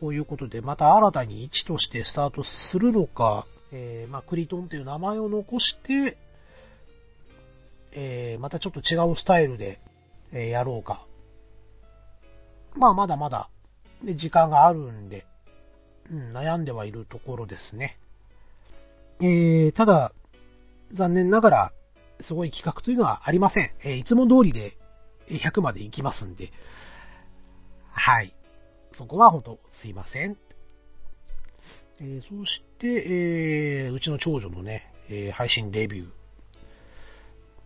[0.00, 6.16] こういうことで、また新たに1としてスタートするのか、えー、まあクリトンという名前を残して、
[7.92, 9.80] えー、またちょっと違うスタイルで、
[10.32, 11.04] えー、やろうか。
[12.74, 13.48] まあまだまだ、
[14.02, 15.26] ね、時間があるんで、
[16.10, 17.98] うん、悩んではいるところですね。
[19.20, 20.12] えー、ただ、
[20.92, 21.72] 残念ながら、
[22.20, 23.70] すごい企画というのはありません。
[23.82, 24.76] えー、いつも通りで
[25.28, 26.52] 100まで行きますんで。
[27.98, 28.32] はい。
[28.92, 30.36] そこは本当すいません。
[32.00, 32.86] えー、そして、
[33.86, 36.08] えー、うちの長女のね、えー、配信デビュー。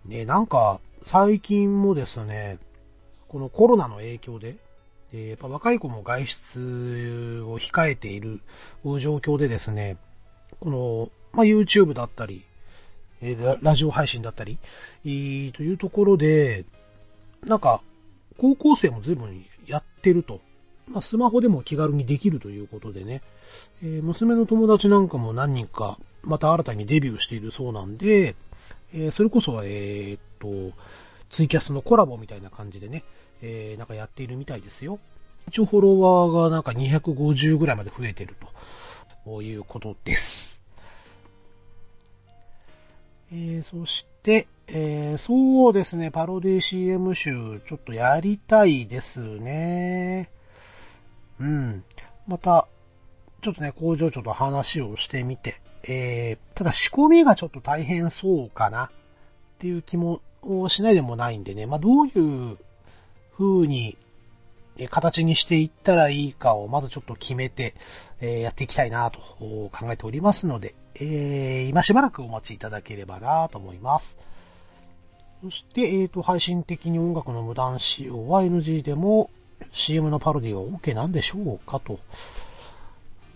[0.06, 2.58] ね、なんか、最近もですね、
[3.28, 4.56] このコロナの影響で、
[5.12, 8.40] え、やっぱ若い子も外出を控えている
[8.84, 9.98] 状況でですね、
[10.60, 12.44] この、まあ、YouTube だったり、
[13.20, 14.58] え、ラジオ配信だったり、
[15.02, 16.64] というところで、
[17.46, 17.82] なんか、
[18.38, 20.40] 高校生も随分やってると。
[20.88, 23.22] まあ、スマホでも気軽にできるということでね、
[23.82, 28.34] えー、娘の友達なんかも何人か、また新たにデビューしているそうなんで、
[28.92, 30.72] えー、それこそは、え、っと、
[31.30, 33.04] ツイキャスのコラボみたいな感じでね、
[33.42, 34.98] えー、なんかやっているみたいですよ。
[35.48, 38.36] 一応フォロワーがなんか250ぐらいまで増えてる
[39.24, 40.61] ということです。
[43.34, 50.28] えー、そして、えー、そうですね、パロディ CM 集、ちょっとやりたいですね。
[51.40, 51.82] うん。
[52.26, 52.68] また、
[53.40, 58.90] ちょっとね、工場長と話をしてみて、えー、ただ仕込みがちょっと大変そうかなっ
[59.58, 60.20] ていう気も
[60.68, 62.10] しないでもないんでね、まあ、どうい
[62.52, 62.58] う
[63.38, 63.96] 風に
[64.78, 67.74] え形にしていったらいいかをまずちょっと決めて、
[68.20, 74.16] えやっていきたいなと考えておりますので、えー、今しばらくお待ちいただければなと思います。
[75.42, 79.30] そして、えっ、ー、と、配信的に音楽の無断使用は NG でも
[79.72, 81.98] CM のパロディは OK なんでしょうかと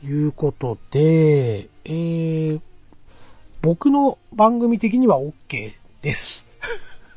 [0.05, 2.61] いうことで、えー、
[3.63, 5.73] 僕の番組的には OK
[6.03, 6.47] です。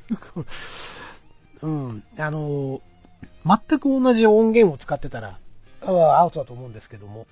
[1.62, 2.82] うん、あの、
[3.45, 5.39] 全く同じ音源を使ってたら、
[5.82, 7.28] アウトだと思うんですけども、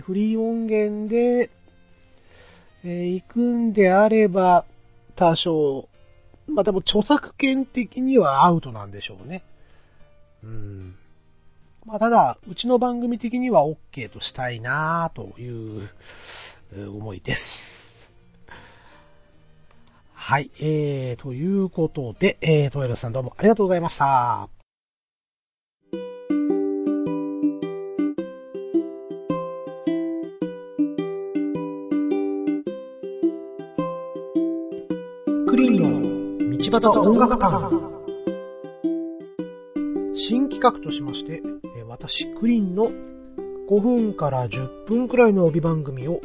[0.00, 1.50] フリー音源で、
[2.84, 4.64] えー、行くんであれば、
[5.14, 5.88] 多少、
[6.46, 9.42] まあ、でも著作権的にはアウトなんでしょうね。
[10.42, 10.96] うん。
[11.84, 15.88] まあ、ただ、うちの番組的には OK としたいなという
[16.74, 17.90] 思いです。
[20.12, 24.55] はい、えー、ということで、えー、トイレさんどうもありがとうございました。
[36.70, 37.70] 道端音楽館。
[40.16, 41.42] 新企画としまして、
[41.86, 42.90] 私、クリンの
[43.68, 46.20] 5分から10分くらいの帯番組を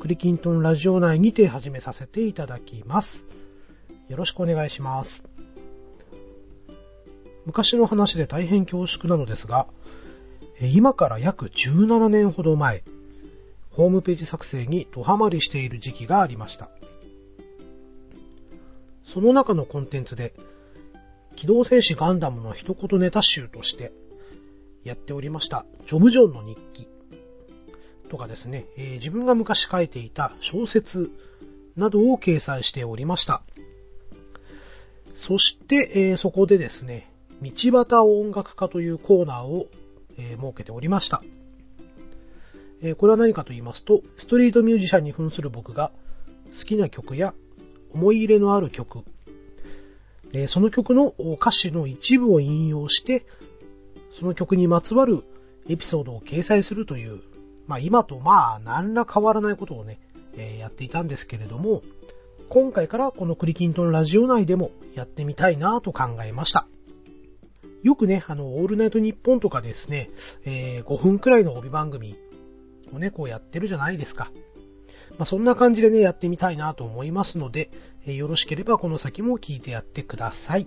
[0.00, 3.26] クリキントンラジオ内にて始めさせていただきます。
[4.08, 5.24] よろしくお願いします。
[7.44, 9.66] 昔の話で大変恐縮なのですが、
[10.60, 12.84] 今から約17年ほど前、
[13.70, 16.70] ホームページ作成にドハマりしている時期がありました。
[19.04, 20.34] その中のコンテンツで、
[21.36, 23.92] 機動戦士ガンダムの一言ネタ集として
[24.84, 26.88] やっておりました、ジョブジョンの日記
[28.08, 31.10] とかですね、えー、自分が昔書いていた小説
[31.76, 33.42] などを掲載しておりました。
[35.16, 37.10] そして、えー、そこでですね、
[37.42, 39.68] 道端音楽家というコーナーを、
[40.16, 41.22] えー、設けておりました。
[42.82, 45.90] え、これは何かと言いますと、ストリートミュージシャンに扮する僕が
[46.58, 47.34] 好きな曲や
[47.94, 49.04] 思い入れのある曲、
[50.32, 53.24] えー、その曲の歌詞の一部を引用して、
[54.18, 55.24] その曲にまつわる
[55.68, 57.20] エピソードを掲載するという、
[57.66, 60.00] まあ今とまあ何ら変わらないことをね、
[60.36, 61.82] えー、やっていたんですけれども、
[62.48, 66.66] 今回からこのクリキントンラジオ内でもやってみたいなと考えました。
[67.82, 70.10] よくね、あの、オールナイトニッポンとかですね、
[70.46, 72.16] えー、5分くらいの帯番組
[72.92, 74.30] をね、こうやってるじゃないですか。
[75.18, 77.70] まあ、そんな感じでね、やってみたいなと思いますので、
[78.06, 80.66] え、よろしければこの先も聞いてやってください。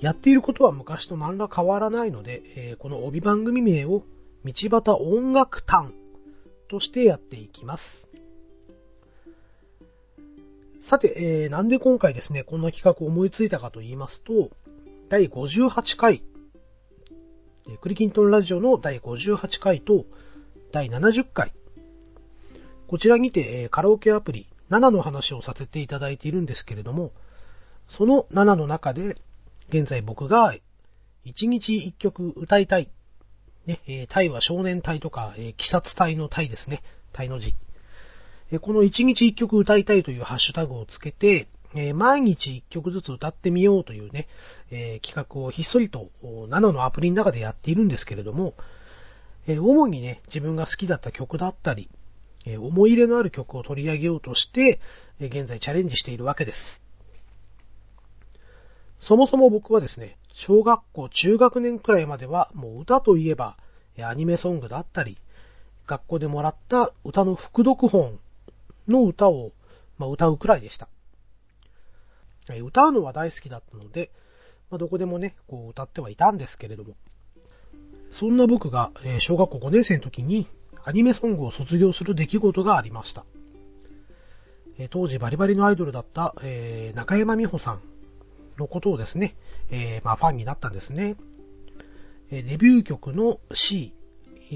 [0.00, 4.04] やっていることは昔と何ら変わらないので、え、この帯番組名を
[4.44, 5.92] 道端音楽単
[6.68, 8.06] としてやっていきます。
[10.80, 14.50] さて、えー、なんで今回ですね、こんな企画を思いついたかと言いますと、
[15.08, 16.22] 第58回
[17.76, 20.06] クリキントンラジオの第58回と
[20.72, 21.52] 第70回。
[22.88, 27.12] こちらにてカラオケアプリ7の話をさせていただいているんですけれども、
[27.86, 29.16] その7の中で、
[29.68, 30.54] 現在僕が
[31.26, 32.88] 1日1曲歌いたい。
[33.66, 36.82] ね、えタイは少年隊とか、え鬼殺隊の隊ですね。
[37.12, 37.54] 隊の字。
[38.50, 44.28] えこの1日1曲歌いたいというハッシュタグをつけて、え、毎日一曲ずつ歌ってみようというね、
[44.70, 48.54] え、企画をひっそりと7のアプリの中でやっているんですけれども、
[49.46, 51.90] え、主にね、自分が好きだった曲だったり、
[52.46, 54.80] え思い入れのある曲を取り上げようとして、
[55.20, 56.82] 現在チャレンジしているわけです。
[59.00, 63.56] そもそも僕はですね、小学校、中学年くらいまではもう歌といえば、
[64.00, 65.18] アニメソングだったり、
[65.86, 68.18] 学校でもらった歌の副読本
[68.86, 69.52] の歌を、
[69.96, 70.88] まあ、歌うくらいでした。
[72.62, 74.10] 歌うのは大好きだったので、
[74.70, 76.94] まあ、どこでもね、こう歌ってはいたんですけれども、
[78.10, 80.46] そんな僕が、小学校5年生の時に
[80.88, 83.26] アニメソングを卒業する出来事がありました。
[84.78, 87.80] え当時バリバリのアイドルだった、えー中山美穂さん
[88.56, 89.36] のことをですね、
[89.70, 91.16] えまあファンになったんですね。
[92.30, 93.92] えデビュー曲の C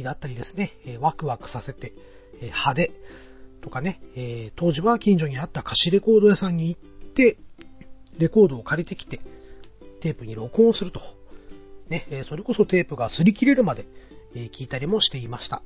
[0.02, 1.92] だったりですね、えワクワクさせて、
[2.40, 2.92] え派手
[3.60, 7.36] とかね、え当時は近所にあった貸しレコード屋さんに行って、
[8.16, 9.20] レコードを借りてきて、
[10.00, 11.02] テープに録音すると。
[11.90, 13.84] ね、それこそテープが擦り切れるまで
[14.34, 15.62] え聞いたりもしていました。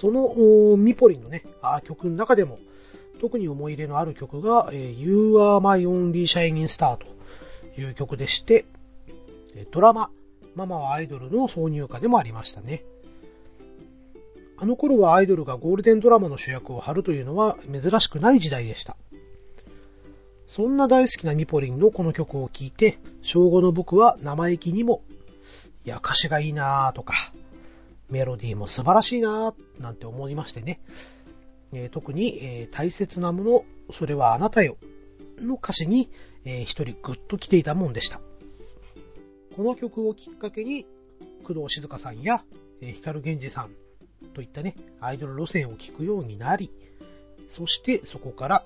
[0.00, 1.42] そのミポリンのね、
[1.84, 2.60] 曲の中でも
[3.20, 7.06] 特に思い入れのある曲が You Are My Only Shining Star と
[7.80, 8.64] いう曲でして、
[9.72, 10.10] ドラマ、
[10.54, 12.84] ママはアイドルの挿入歌でもありましたね。
[14.56, 18.96] あの頃はアイドルがゴールデンドラマの主役を張るというのは珍しくない時代でした。
[20.46, 25.02] そんな大好きなミポリンのこの曲を聴いて、小5の僕は生意気にも、
[25.84, 27.14] いや、歌詞がいいなぁとか、
[28.08, 30.80] メロディーも素晴らしいなぁなんて思いましてね。
[31.72, 34.78] えー、特に、えー、大切なもの、それはあなたよ、
[35.38, 36.10] の歌詞に、
[36.44, 38.20] えー、一人グッと来ていたもんでした。
[39.56, 40.86] この曲をきっかけに、
[41.44, 42.42] 工藤静香さんや、
[42.80, 43.70] えー、光源氏さん
[44.34, 46.70] といったね、アイドル路線を聴くようになり、
[47.50, 48.64] そしてそこから、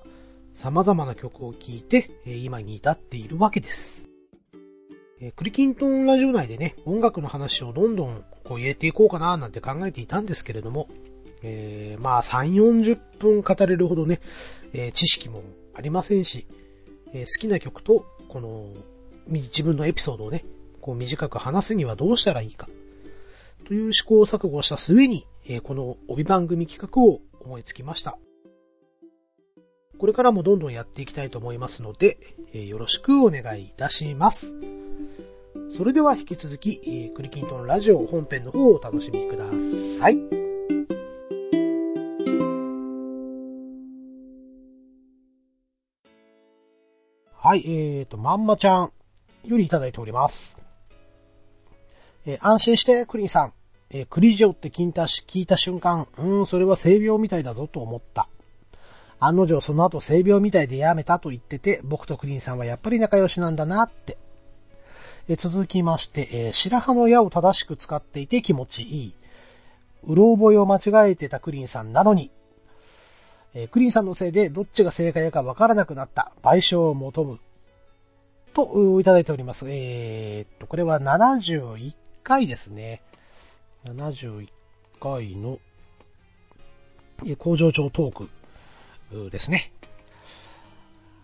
[0.53, 4.07] 様々な曲を聴いてえ、今に至っているわけです。
[5.19, 10.87] えクリキントンラジオ内でね、音楽の話をどんどんこう入れていこうかななんて考えていたんですけれども、
[11.43, 14.21] えー、まあ3、40分語れるほどね、
[14.73, 16.47] えー、知識もありませんし、
[17.13, 18.67] えー、好きな曲と、この、
[19.27, 20.43] 自分のエピソードをね、
[20.81, 22.67] こう短く話すにはどうしたらいいか、
[23.65, 28.17] という試行錯誤した末に、えこの帯番組企画を思いつきました。
[29.97, 32.17] これからもどんどんやっていきたいと思いますので、
[32.53, 34.53] えよろしくお願いいたします。
[35.75, 39.45] それでは引き続き、えクリキントンラジオ本編の方をお楽しみくだ
[39.97, 40.17] さい。
[47.31, 48.91] はい、えーと、まんまちゃん
[49.45, 50.57] よりいただいております。
[52.27, 53.53] えー、安心して、クリンさん。
[53.89, 58.27] えー、クリジオって聞いたし聞いた瞬間、うーん、それは性病みたいだぞと思った。
[59.19, 64.19] 案の定その後性病みたいでやめたと言ってて、僕とクリンさんはやっぱり仲良しなんだなって。
[65.37, 69.15] 続きまして、え、白羽の矢を正しく使っていて気持ちいい。
[70.03, 72.29] うろ覚えを間違えてたクリンさんなのに、
[73.53, 77.39] え、クリンさんのせいでどっちが正解かわからなくなった賠償を求む。
[78.53, 79.65] と、いただいております。
[79.69, 83.01] えー、っと、これは71回ですね。
[83.85, 84.49] 71
[84.99, 85.59] 回の、
[87.37, 88.29] 工場長トー
[89.21, 89.71] クですね。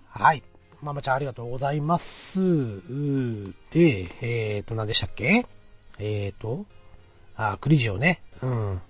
[0.09, 0.43] はい。
[0.81, 2.39] ママちゃんありがとうございます。
[2.39, 5.45] で、えーと、何でしたっけ？
[5.97, 6.65] えーと、
[7.35, 8.21] あ、クリジオね。
[8.41, 8.81] うん。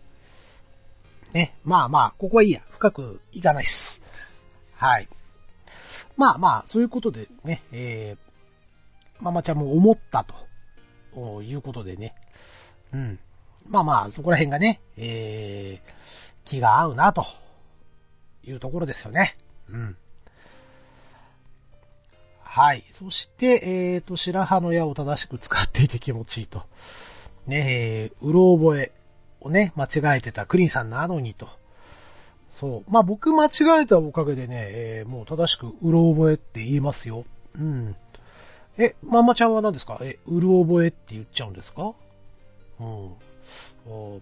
[1.34, 1.56] ね。
[1.64, 2.62] まあまあ、ここはいいや。
[2.70, 4.04] 深くいかないっす。
[4.76, 5.10] はい。
[6.16, 10.24] まあまあ、そういうことでね、えー、ママちゃんも思った
[11.16, 12.14] と、いうことでね。
[12.94, 13.20] うん。
[13.68, 15.92] まあまあ、そこら辺がね、えー、
[16.46, 17.26] 気が合うな、と
[18.44, 19.36] いうところですよね。
[19.70, 19.98] うん。
[22.60, 22.84] はい。
[22.92, 26.64] そして、え、ー、と、白羽の矢を正しく使っていて気持ちいいと。
[27.48, 28.92] ねえー、うろ覚え
[29.40, 31.48] をね、間違えてたクリンさんなのにと。
[32.60, 32.92] そう。
[32.92, 37.24] まあ、僕間違えたおかげでね、えー、もう正しくうろ覚えって言いますよ。
[37.56, 37.96] うん。
[38.78, 39.98] え、ママちゃんは何ですか？
[40.02, 41.94] え、うろ覚えって言っちゃうんですか？
[42.82, 43.12] うん。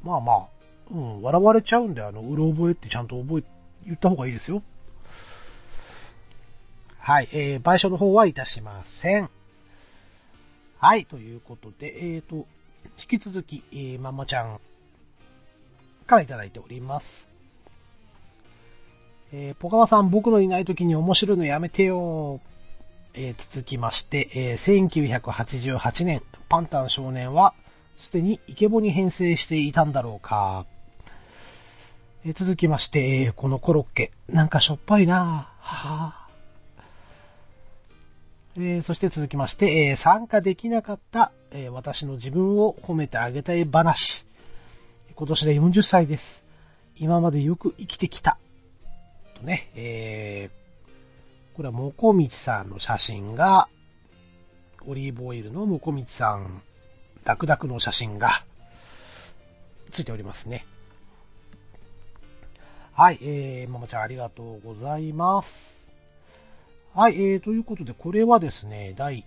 [0.03, 0.47] まあまあ、
[0.91, 3.43] うん、笑われちゃうんで、あの、うろ覚えってちゃんと覚え、
[3.88, 4.61] 言った方がいいですよ。
[7.08, 9.30] はい、えー、賠償の方はいたしません。
[10.78, 12.45] はい、ということで、えーと、
[13.01, 14.60] 引き続き、えー、まんまちゃん
[16.05, 17.30] からいただいております。
[19.32, 22.41] えー、ポカワさん、僕のいない時に面白いのやめてよ。
[23.14, 27.53] えー、続きまして、えー、1988年、パンタン少年は、
[27.99, 30.66] すでにイケボに編成していたんだろうか。
[32.26, 36.26] えー、続きまして、えー、このコロッケ、なんかしょっぱいなぁはぁ。
[38.60, 44.26] えー、そして続きまして、えー、参加できなかった、えー、私の自分を褒めてあげたい話。
[45.16, 46.43] 今年で40歳です。
[46.95, 48.39] 今までよく生きてきた。
[49.36, 50.49] とね、え、
[51.53, 53.68] これはもこみちさんの写真が、
[54.88, 56.64] オリーブオイルのもこみちさん、
[57.26, 58.43] ダクダクの写真が、
[59.91, 60.66] ついておりますね。
[62.93, 65.76] はい、えー、ももちゃんありがとうございます。
[66.98, 69.24] はい、えー、ということで、これはですね、第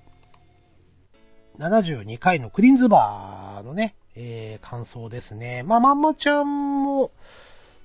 [1.60, 5.62] 72回のクリーンズバーのね、えー、感想ですね。
[5.62, 7.12] まあ、まんまちゃんも、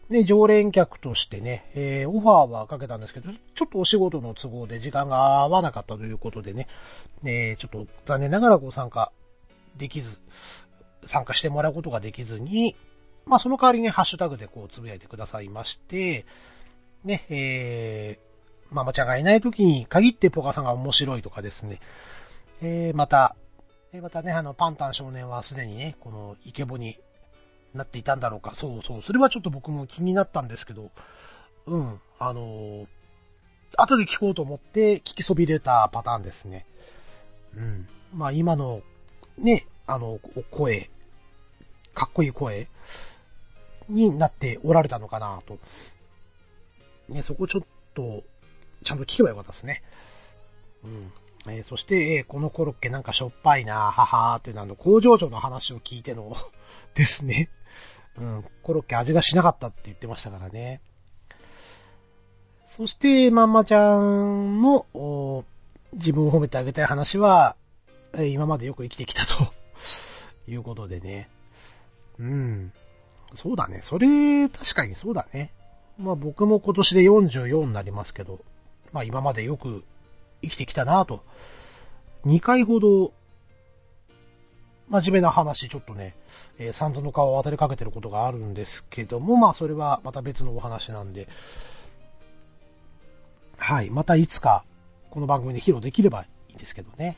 [0.10, 6.68] ね、常連客としてね、えー、オファーはかけたんですけど、ちょっとお仕事の都合で時間が合わなかったということでね、
[7.24, 9.12] えー、ちょっと残念ながらご参加
[9.78, 10.18] できず、
[11.06, 12.76] 参加してもらうことができずに、
[13.28, 16.26] まあその代わりにハッシュタグでこうつぶやいてくださいまして、
[17.04, 18.25] ね、えー、
[18.76, 21.80] ママちゃんがいない時に限ってポカさんが面白いとかですね、
[22.62, 23.36] えー、また、
[23.94, 27.00] えーまたね、あの、パンタン少年はすでにね、このイケボに
[27.74, 28.54] なっていたんだろうか。
[28.54, 29.02] そうそう。
[29.02, 30.92] それはちょっと僕も気になったんですけど、
[31.68, 32.02] うん。
[32.20, 32.88] あのー、
[33.78, 36.66] 後で聞こうと思って聞きそびれたパターンですね。
[37.56, 37.88] うん。
[38.14, 38.82] まあ今の、
[39.38, 40.20] ね、あの、
[40.52, 40.90] 声、
[41.94, 42.68] かっこいい声
[43.88, 45.58] になっておられたのかなと。
[47.08, 47.62] ね、そこちょっ
[47.94, 48.24] と、
[48.86, 49.84] ちゃんと聞けばよかったですね。
[50.84, 51.12] うん。
[51.52, 56.38] えー、そして、えー、このコロッケなんかしょっぱいな、ははーっていうのあの、工場長の話を聞いての
[56.96, 57.50] ですね。
[58.18, 60.82] うん、コロッケ味がしなかったって言ってましたからね。
[62.78, 64.86] そして、まんまちゃんの、
[65.94, 67.56] 自分を褒めてあげたい話は、
[68.14, 69.52] えー、今までよく生きてきたと
[70.48, 71.30] いうことでね。
[72.20, 72.72] うん。
[73.34, 73.82] そうだね。
[73.82, 75.52] それ、確かにそうだね。
[75.98, 78.44] まあ僕も今年で44になりますけど、
[78.92, 79.84] まあ今までよく
[80.42, 81.24] 生きてきたなと。
[82.26, 83.14] 2回ほど、
[84.90, 86.16] 真面目な話、ちょっとね、
[86.58, 91.28] えー、三途の川を渡りかけてることがあるんですけども、まあそれはまた別のお話なんで、
[93.58, 94.64] はい、またいつか、
[95.10, 97.18] この番組で披露できればいいんですけどね。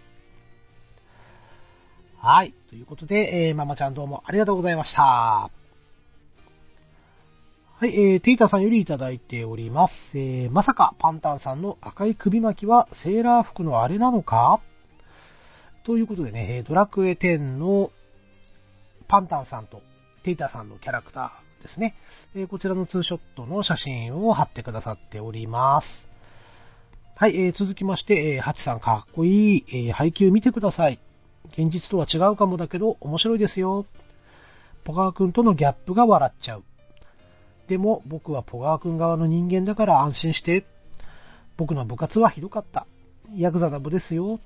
[2.18, 2.54] はい。
[2.70, 5.67] ということで、えー、ママちゃんどうもありがとうございました。
[7.80, 10.18] はい、えー、テイタさんよりいただいております。
[10.18, 14.62] えー、まさかパンタンさんの赤い首巻きはセーラー服のあれなのか？
[15.84, 17.92] ということでね、ドラクエ10の
[19.08, 19.84] パンタンさんと
[20.24, 21.94] テイタさんのキャラクターですね。
[22.34, 26.08] えー、こちらのツーショットの写真を貼ってくださっております。
[27.16, 30.98] はい、えー、続きまして、えー、ハチさんかっこいい、えー、配給見てください。
[31.52, 33.86] 現実とは違うかもだけど面白いですよ。
[34.84, 36.64] ポカー君とのギャップが笑っちゃう。
[37.68, 40.66] でも僕はポガー君側の人間だから安心して。
[41.58, 42.86] 僕の部活はひどかった。
[43.36, 44.40] ヤクザな部ですよ。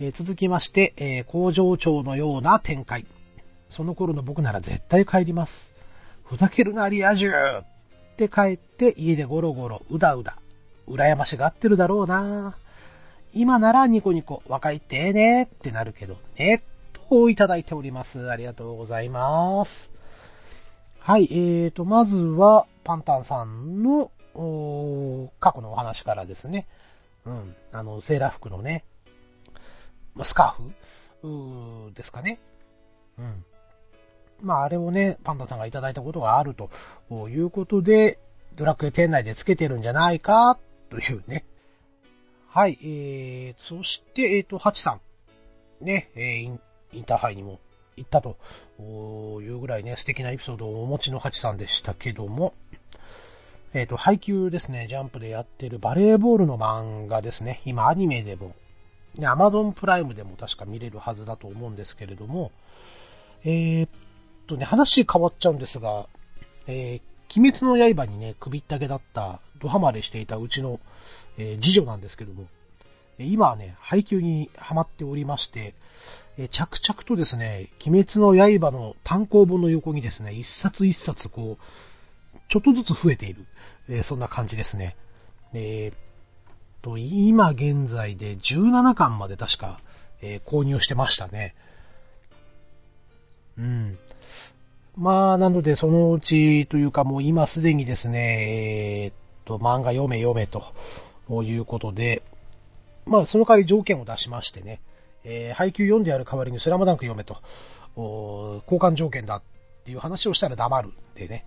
[0.00, 3.04] えー、続きまして、えー、工場長のような展開。
[3.68, 5.70] その頃の僕なら絶対帰ります。
[6.24, 7.64] ふざけるな、リア充っ
[8.16, 10.38] て帰って家でゴロゴロ、うだうだ、
[10.88, 12.56] 羨ましがってるだろうな
[13.32, 16.62] 今ならニコニコ、若いってえねってなるけどね、
[17.08, 18.30] といただいております。
[18.30, 19.90] ありがとうございます。
[21.08, 24.10] はい、えーと、まずは、パンタンさんの、
[25.40, 26.66] 過去のお話からですね。
[27.24, 28.84] うん、あの、セーラー服のね、
[30.22, 30.62] スカー
[31.22, 32.38] フうーですかね。
[33.18, 33.42] うん。
[34.42, 36.68] まあ、あれをね、パンダさんがいただいたことがあると
[37.30, 38.18] いうことで、
[38.54, 40.58] ドラクエ店内でつけてるんじゃないか、
[40.90, 41.46] というね。
[42.48, 45.00] はい、えー、そして、えっ、ー、と、ハチさん。
[45.82, 46.60] ね、えー、イン
[46.92, 47.60] インターハイにも
[47.98, 48.36] 行ったと
[48.80, 52.54] いうぐらいね、素敵なエピソードをお持ちのハチさんでしたけども、
[53.74, 58.54] えっ、ー、と、配給ですね、ジャンプでやってるバレーボールの漫画ですね、今アニメでも、
[59.16, 62.50] ね、アマゾンプライムでも確か見れるはずだと思うんですけれども、
[63.44, 63.90] えー、っ
[64.46, 66.08] とね、話変わっちゃうんですが、
[66.66, 70.80] えー、鬼滅の刃にね、首ったけだった、ドハマりしていたうちの、
[71.36, 72.46] えー、次女なんですけども、
[73.18, 75.74] 今はね、配給にハマっておりまして、
[76.38, 83.44] え着々とですね、鬼滅の刃の単行本の横にですね、一冊一冊こう、ちょっとずつ増えている、
[83.88, 84.96] えそんな感じですね。
[85.52, 85.94] えー、
[86.80, 89.78] と、今現在で17巻まで確か、
[90.22, 91.56] え、購入してましたね。
[93.58, 93.98] うん。
[94.96, 99.14] まあ、なので、そのうちというかもう今すでにですね、えー、っ
[99.44, 100.72] と、漫画読め読めと
[101.42, 102.22] いうことで、
[103.06, 104.80] まあ、その代わり条件を出しましてね、
[105.24, 107.42] えー、配給読んでやる代わりにスラムダンク読めと、
[107.96, 109.42] 交換条件だっ
[109.84, 111.44] ていう話をしたら黙るでね、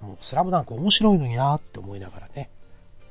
[0.00, 2.50] もうスラムダンク面白いのになって思いながらね、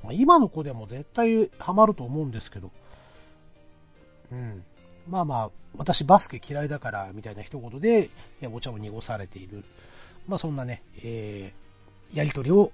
[0.03, 2.71] まあ、今の子でも絶対ハマると思うんですけど、
[4.31, 4.63] うん。
[5.09, 8.09] まあまあ、私バスケ嫌いだからみたいな一言で、
[8.51, 9.63] お茶を濁されている。
[10.27, 12.71] まあそんなね、えー、やりとりを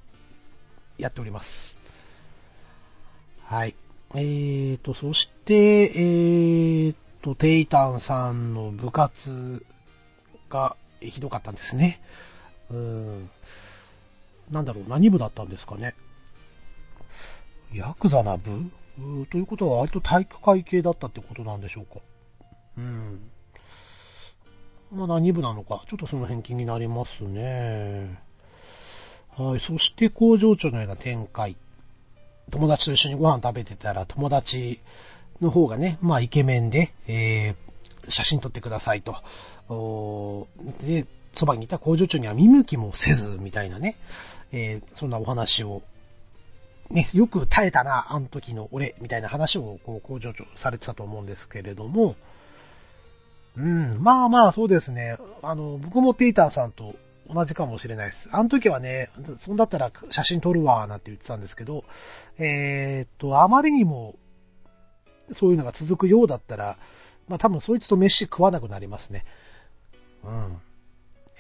[0.98, 1.78] やっております。
[3.44, 3.76] はい。
[4.16, 9.66] えーと、そして、えーと、テイタンさんの部活
[10.50, 12.02] がひどかったんですね。
[12.70, 13.30] うん。
[14.52, 15.96] なんだろう、何部だったんですかね。
[17.74, 18.70] ヤクザな部？
[19.32, 22.02] ということは割と体育会系だったってことなんでしょうか。
[22.78, 23.22] うん。
[24.92, 28.20] まあ何部なのか、ちょっとその辺気になりますね。
[29.38, 29.60] はい。
[29.62, 31.56] そして工場長のような展開。
[32.52, 34.80] 友達と一緒にご飯食べてたら、友達
[35.44, 40.48] の方がね、まあイケメンで、えー、写真撮ってくださいと。
[40.82, 43.98] で、そばにいた工場長には見向きもせず、みたいなね、
[44.52, 45.82] えー、そんなお話を、
[46.90, 52.16] ね、よく耐えたな、あの時の俺、みたいな話を、こう、工場長されてたと思うんですけれども、
[53.58, 55.18] うん、まあまあ、そうですね。
[55.42, 56.96] あの、僕もテイターさんと
[57.34, 58.30] 同じかもしれないです。
[58.32, 61.84] あの時はね、そんだったら写真撮るわ、なんて言ってたんですけど、
[62.38, 64.16] えー、っと、あまりにも、
[65.32, 66.78] そういうのが続くようだったら、
[67.28, 69.26] まあ多分そいつと飯食わなくなりますね。
[70.24, 70.58] うん。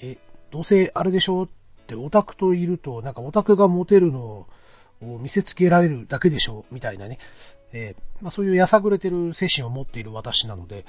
[0.01, 0.17] え、
[0.51, 1.47] どうせあれでしょっ
[1.87, 4.47] て、オタクといると、なんかオタクがモテるのを
[5.01, 7.19] 見せつけられるだけでしょみたいなね。
[7.73, 10.85] えー、まあそういうやさぐれてる精神を持っている私なので、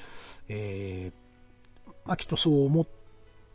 [0.47, 2.87] えー、まあきっとそう思っ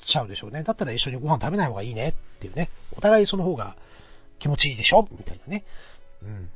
[0.02, 0.62] ちゃうでしょうね。
[0.62, 2.68] だったら一緒にご飯食べない方がいいねっていうね。
[2.96, 3.76] お互いその方が
[4.38, 5.64] 気持ちいいでしょみたいなね。
[6.22, 6.50] うん。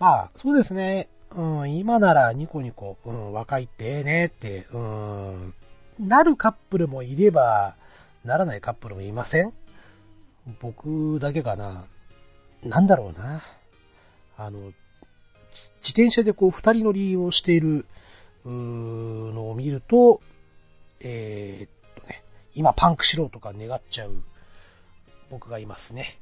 [0.00, 1.08] まあ、そうですね。
[1.36, 5.54] うん、今ならニコニコ、うん、若いってええねって、うん、
[6.00, 7.76] なるカップルもいれば、
[8.24, 9.52] ならないカップルもいません？
[10.60, 11.84] 僕だけかな。
[12.64, 13.42] なんだろうな。
[14.36, 14.72] あの、自
[15.88, 17.86] 転車でこう二人乗りをしている、
[18.44, 20.22] のを見ると、
[21.00, 21.70] えー、っ
[22.02, 22.24] とね、
[22.54, 24.22] 今パンクしろとか願っちゃう
[25.30, 26.18] 僕がいますね。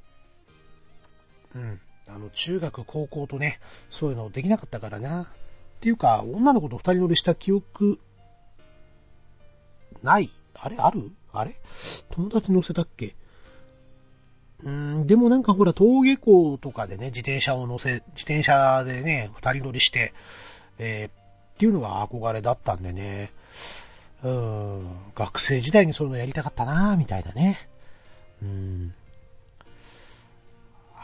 [1.54, 1.80] うん。
[2.08, 5.22] あの、中学、高校とね、そういうのできなかったからな。
[5.22, 5.26] っ
[5.80, 8.00] ていうか、女の子と二人乗りした記憶、
[10.02, 10.30] ない？
[10.54, 10.76] あれ？
[10.78, 11.12] ある？
[11.32, 11.56] あれ？
[12.10, 13.14] 友達乗せたっけ？
[14.64, 20.12] うん、でもなんかほら、登下校とかでね、自転車を乗せ、自転車でね、二人乗りして、
[20.78, 21.12] えー、っ
[21.58, 23.30] ていうのが憧れだったんでね、
[24.24, 27.68] うん、学生時代にそういうのやりたかったなみたいなね。
[28.42, 28.94] うん。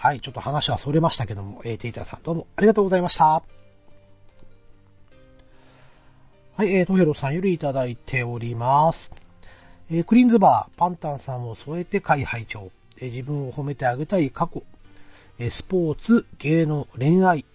[0.04, 3.42] はい、ちょっと話はそれましたけども、えー、テイターさんどうもありがとうございました。
[6.58, 9.10] はい、えー、トヘロさんよりいただいております。
[9.90, 14.62] えー、クリーンズバー、パンタンさんを添えて会拝聴えー、自分を褒めてあげたい過去、
[15.38, 17.46] えー、スポーツ、芸能、恋愛、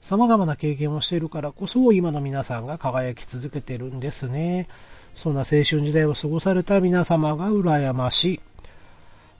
[0.00, 4.68] 様々な経験をしているからこそ、今の皆さんが輝き続けてるんですね。
[5.16, 8.40] そんな青春時代を過ごされた皆様が羨ましい。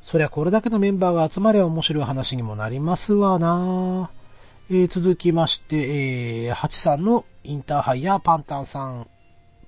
[0.03, 4.11] そりゃこれだけのメンバーが集まれば面白い話にもなりますわな
[4.73, 9.09] えー、続きまして、えー、ハチさんのインターハイやパンタンさん、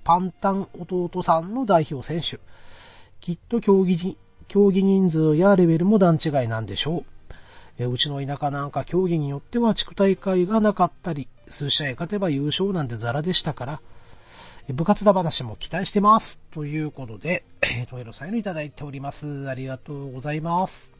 [0.04, 2.38] パンタン弟さんの代表選手。
[3.20, 4.16] きっと競技
[4.46, 7.04] 競技人数やレベルも段違いなんでしょう。
[7.78, 13.80] えー、うちの田舎なんか競技によっては地区大会がなかったり、数試合勝てば優勝なんてザラでしたから、
[14.68, 16.40] 部活だ話も期待してます。
[16.52, 19.48] ということで、えー、トヘロさんへのいただいております。
[19.48, 20.92] ありがとうございます。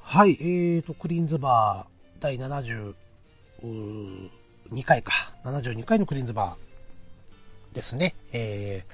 [0.00, 2.94] はい、えーと、クリーンズバー第72
[4.84, 5.12] 回か。
[5.44, 8.14] 72回のクリーンズバーですね。
[8.32, 8.86] え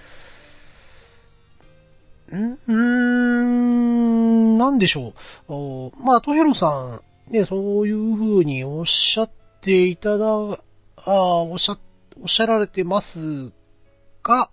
[2.32, 5.14] ー、んーん、なんでしょ
[5.48, 5.92] う。
[6.02, 9.30] まあ、トヘロさん、ね、そういう風におっしゃっ
[9.60, 10.58] ていただ、あ
[11.06, 11.78] おっしゃっ
[12.20, 13.52] おっしゃられてます
[14.22, 14.50] が、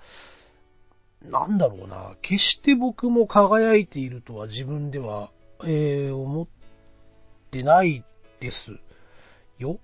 [1.22, 5.32] なんだろうな、決して僕も輝いているとは自分では、
[5.64, 6.48] えー、思っ
[7.52, 8.04] てない
[8.40, 8.74] です。
[9.58, 9.80] よ。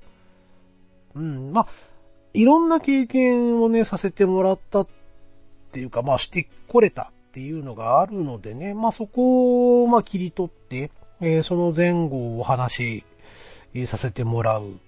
[1.16, 1.68] うん、まあ、
[2.34, 4.88] いろんな経験をね、させてもらったっ
[5.72, 13.04] ていうか、まあ、してこれたっていうのがあるのでね、まあ、そこを、まあ、切り取って、えー、その前後をお話
[13.74, 14.80] しさせてもらう、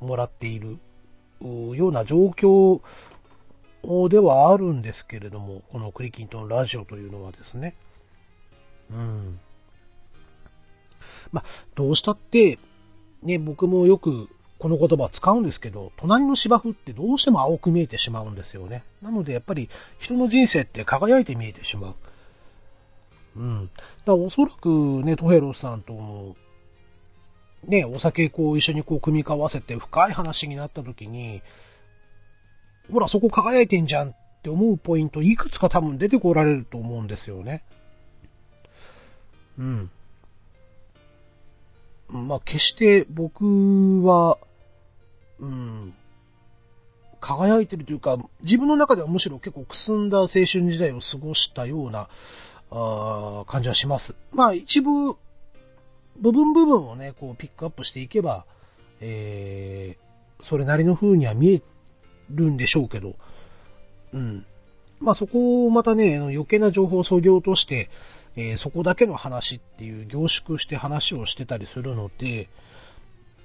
[0.00, 0.78] もらっている
[1.40, 2.80] ような状況
[4.08, 7.74] ではあるんですけれども、このクリキントンラジオというのはですね。
[8.90, 9.40] うん。
[11.32, 12.58] まあ、どうしたって、
[13.22, 14.28] ね、僕もよく
[14.58, 18.82] この言葉使うんですけど、隣の芝生ってどうしても青く見えてしまうんですよね。
[19.02, 19.68] なのでやっぱり
[19.98, 21.94] 人の人生って輝いて見えてしまう。
[23.36, 23.70] うん。
[23.74, 24.68] だからおそらく
[25.04, 26.36] ね、トヘロさんとも
[27.66, 31.42] ね、お酒こう一緒にこう組み交わせて深い話になった時に、
[32.92, 37.62] ほらそこ輝いてんじゃんって思うポイントいくつか多分出てこられると思うんですよね。
[39.58, 39.90] うん。
[42.08, 44.38] まあ、決して僕は、
[45.40, 45.94] うん、
[47.20, 52.08] 輝いてるというか、自分の中ではむしろ結構くすんだ青春時代を過ごしたような、
[52.70, 54.14] あ感じはします。
[54.32, 55.16] まあ一部、
[56.20, 58.44] 部分部分をね、こうピックアップしていけば、
[59.00, 61.62] えー、それなりの風には見え
[62.30, 63.14] るんでしょうけど、
[64.12, 64.44] うん。
[65.00, 67.88] まあそこをまたね、余計な情報を削ぎ落として、
[68.36, 72.48] えー、そこだけの話っていう凝縮して話をしてたりするので、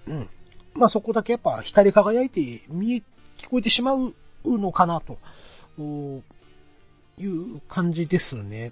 [0.07, 0.30] うん。
[0.74, 3.03] まあそこだけやっぱ光り輝いて見え、
[3.38, 4.13] 聞こえてしまう
[4.45, 5.17] のかなと、
[7.19, 8.71] いう感じですね。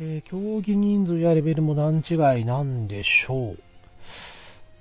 [0.00, 3.58] えー、競技人数やレベルも段違いなんでしょう。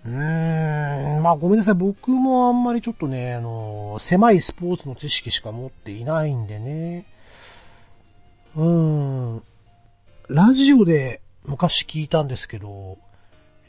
[0.06, 1.74] うーん、まあごめんなさい。
[1.76, 7.06] 僕もあんまりちょっとね、あの、狭いスポーツの知識しか持っていないんでね。
[8.56, 9.44] うーん。
[10.30, 12.98] ラジオで昔聞いたんですけど、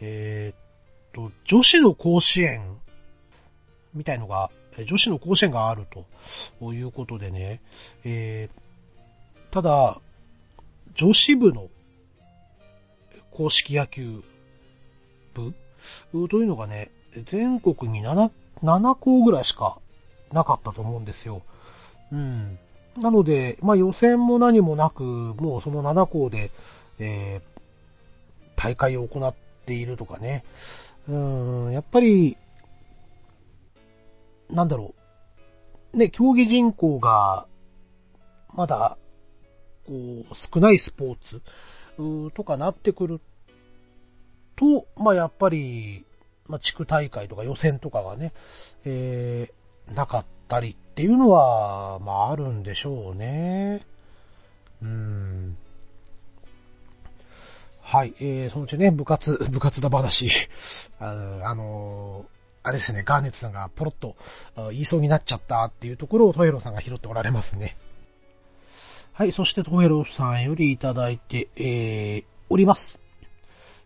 [0.00, 2.78] えー、っと、女子の甲子園
[3.92, 4.50] みたいのが、
[4.86, 5.84] 女子の甲子園がある
[6.60, 7.60] ということでね、
[8.04, 10.00] えー、ただ、
[10.94, 11.68] 女子部の
[13.32, 14.22] 公式野球
[15.34, 15.52] 部？
[16.28, 16.90] というのがね、
[17.26, 18.30] 全国に 7,
[18.62, 19.78] 7校ぐらいしか
[20.32, 21.42] なかったと思うんですよ。
[22.12, 22.58] うん。
[22.96, 26.50] なので、まあ予選も何もなく、もうその7校で、
[26.98, 27.60] えー、
[28.56, 29.34] 大会を行っ
[29.66, 30.44] ているとかね。
[31.08, 31.16] う
[31.70, 32.36] ん、やっぱり、
[34.48, 34.94] なんだろ
[35.92, 35.96] う。
[35.96, 37.46] ね、競技人口が、
[38.54, 38.96] まだ
[39.86, 41.42] こう、少ないスポーツ
[42.34, 43.20] とかなってくる
[44.56, 46.04] と、まあ、やっぱり、
[46.46, 48.32] まあ、地区大会とか予選とかがね、
[48.84, 53.86] えー、なかったりっていうのは、まあ、あるんでしょうね。
[54.82, 55.56] うん。
[57.80, 60.48] はい、えー、そのうちね、部活、 部活だ話、
[60.98, 62.26] ああの、
[62.62, 64.16] あれですね、ガーネットさんがポロッと
[64.70, 67.76] 言いそうになっちゃったっていうところをトイロさんが拾っておられますね。
[69.16, 72.98] はい、そしてトヘロさんよりいただいて、えー、おります。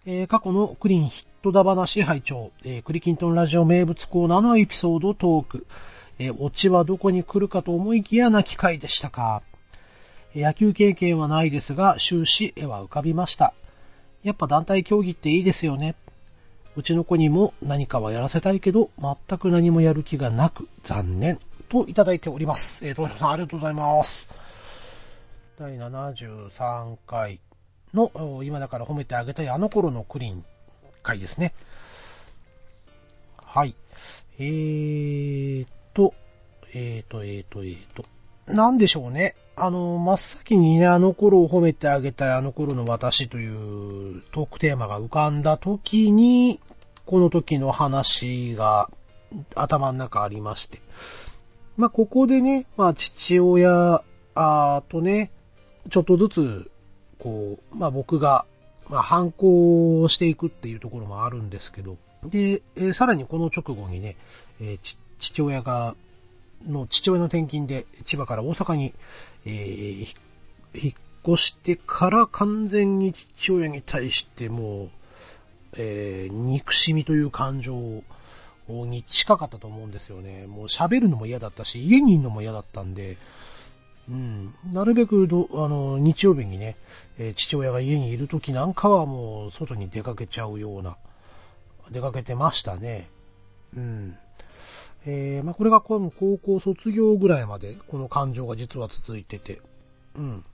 [0.07, 5.67] えー、過去のクリンヒットだ話拝聴、えー、クリキントンラジオ名物コーナーのエピソードトーク、
[6.19, 9.43] えー、オチはどこに来るかと思いきやな機会でしたか。
[10.35, 13.53] 野球経験はないですが、終始絵は浮かびました。
[14.23, 15.95] やっぱ団体競技っていいですよね。
[16.75, 21.39] うちの子にも何かはやらせたいけど、全く何もやる気がなく、残念。
[21.69, 22.87] といただいております。
[22.87, 24.48] えー、トヘロさんありがとうございます。
[25.59, 27.41] 第73回
[27.93, 28.13] の、
[28.45, 30.45] 今だから褒めてあげたいあの頃のクリーン
[31.03, 31.53] 回ですね。
[33.45, 33.75] はい。
[34.39, 36.15] えーと、
[36.73, 38.05] えーと、えーと、えーと、
[38.47, 39.35] なんでしょうね。
[39.57, 46.61] あの、真っ先にね、あの頃を褒めてあげたいあの頃の私というトークテーマが浮かんだ時に、
[47.05, 48.91] この時の話が
[49.57, 50.81] 頭の中ありまして。
[51.77, 54.05] まあ、ここでね、まあ、父親
[54.35, 55.33] あとね、
[55.91, 56.71] ちょっとずつ、
[57.19, 58.45] こう、まあ、僕が、
[58.89, 64.17] まあ、反抗していくっていうところもあるんですけど、で、えー、さらにこの直後にね、
[64.61, 65.95] えー、父親が、
[66.67, 68.93] の父親の転勤で千葉から大阪に、
[69.45, 70.09] えー、
[70.75, 70.95] 引っ
[71.27, 74.91] 越してから完全に父親に対してもう、
[75.77, 78.03] えー、憎しみという感情
[78.69, 80.47] に近かったと思うんですよね。
[80.47, 83.19] もう喋るのも嫌だったし、家にいるのも嫌だったんで、
[84.11, 86.77] うん、なるべくど、あの、日曜日にね、
[87.19, 90.97] えー、父親が家にいる時なんかはもう外に出かけちゃうような、
[91.91, 93.11] 出かけてましたね。
[93.77, 94.17] うん。
[95.07, 99.61] えー、まあ、これがこの高校卒業ぐらいまで、この感情が実は続いてて、
[100.17, 100.45] うん。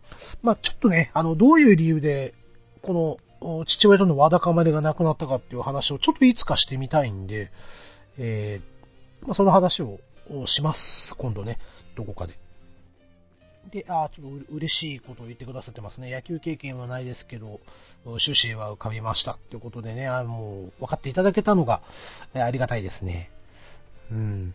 [0.42, 2.34] まあ、ちょっとね、あの、どういう理由で、
[2.82, 7.50] この、父親とのわだかまりがなくなったかっていう話をちょっといつかしてみたいんで、
[8.18, 10.00] えー、まあ、その話を
[10.46, 11.14] します。
[11.16, 11.58] 今度ね、
[11.94, 12.43] どこかで。
[13.70, 16.10] で、あちょっと嬉しいことを言ってくださってますね。
[16.10, 17.60] 野球経験はないですけど、
[18.04, 19.38] 趣旨は浮かびました。
[19.50, 21.80] ということでね、あもう、分かっていただけたのが、
[22.34, 23.30] ありがたいですね。
[24.10, 24.54] うん。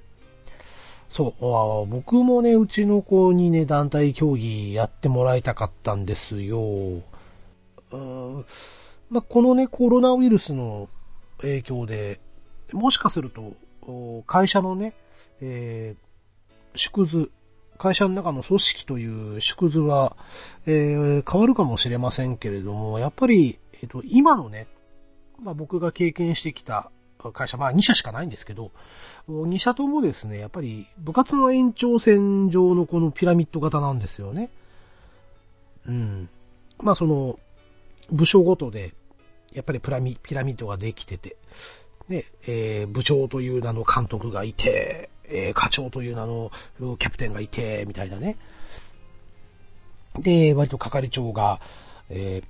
[1.10, 7.02] そう、僕もね、うちの子にね、団体競技やってもらいたかったんですよ。
[7.92, 8.46] うん
[9.10, 10.88] まあ、このね、コロナウイルスの
[11.40, 12.20] 影響で、
[12.72, 14.94] もしかすると、会社のね、
[15.42, 17.32] えー、縮図、
[17.80, 20.16] 会社の中の組織という縮図は、
[20.68, 24.68] えー、変わるかもしれませんけれども、やっぱり、えっ、と、今のね、
[25.42, 26.92] まあ、僕が経験してきた
[27.34, 28.72] 会社、まあ2社しかないんですけど、
[29.30, 34.50] 2社ともですね、やっぱり部活の延長線上のこのピラミッド型なんですよね。
[35.88, 36.30] うん。
[36.80, 37.40] まあその、
[38.12, 38.94] 部署ごとで、
[39.54, 41.38] やっぱりピラミピラミッドができてて、
[42.10, 48.38] ね、えー、部長という名の監督がいて、えー、課長という名のキャプテンがいて、みたいなね。
[50.18, 51.60] で、割と係長が、
[52.10, 52.44] えー、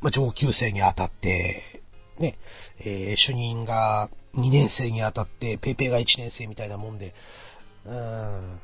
[0.00, 1.82] まあ、上級生に当たって、
[2.18, 2.38] ね、
[2.78, 7.14] えー、主任が2年生に当たって、ペイペイが1年生みたいなもんで、
[7.86, 8.60] うーん。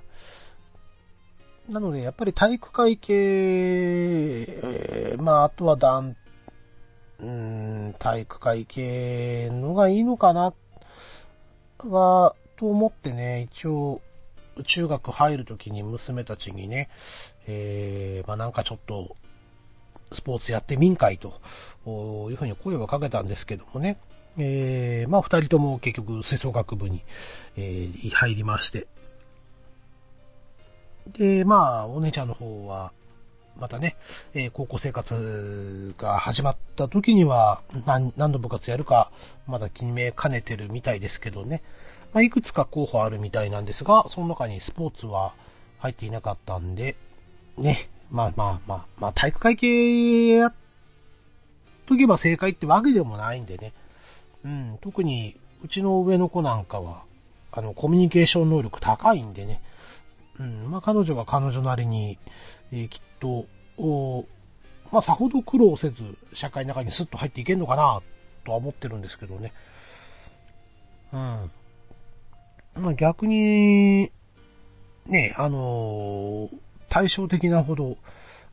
[1.68, 6.16] なので、やっぱり体育会系、えー、まあ、あとは団、
[7.18, 10.52] うーん、体育会系のがいいのかな、
[11.78, 14.00] は、と思ってね、一応、
[14.64, 16.88] 中学入るときに娘たちにね、
[17.46, 19.16] えー、まあなんかちょっと、
[20.12, 21.40] スポーツやってみんかいと、
[22.30, 23.98] いうふうに声をかけたんですけどもね、
[24.38, 27.02] えー、まあ二人とも結局、吹奏楽部に、
[27.56, 28.86] えー、入りまして、
[31.12, 32.92] で、まあ、お姉ちゃんの方は、
[33.58, 33.96] またね、
[34.34, 39.10] えー、高校生活が始まった時には何、何の部活やるか、
[39.46, 41.62] まだ決めかねてるみたいですけどね。
[42.12, 45.34] まあ、いくつか候補あるみたいなんですが、その中にスポーツは
[45.78, 46.96] 入っていなかったんで、
[47.56, 50.54] ね、まあまあまあ、まあ体育会系やっ
[51.86, 53.72] とけば正解ってわけでもないんでね。
[54.44, 57.02] うん、特にうちの上の子なんかは、
[57.52, 59.60] あの、コミュニケーション能力高いんでね。
[60.38, 62.18] うん、まあ彼女は彼女なりに、
[62.72, 63.46] えー、きっと、
[63.78, 64.26] お
[64.92, 68.02] まあさほど苦労せず、社会の中にスッと入っていけんのかな、
[68.44, 69.52] とは思ってるんですけどね。
[71.12, 71.50] うん。
[72.78, 74.10] まあ逆に、
[75.06, 76.56] ね、あのー、
[76.88, 77.96] 対照的なほど、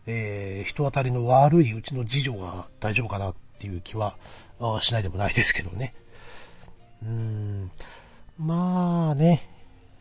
[0.05, 4.15] えー、人当たりの悪いうちの次女が大丈夫かなっていう気は
[4.81, 5.93] しないでもないですけどね。
[7.03, 7.71] うーん。
[8.39, 9.47] まあね、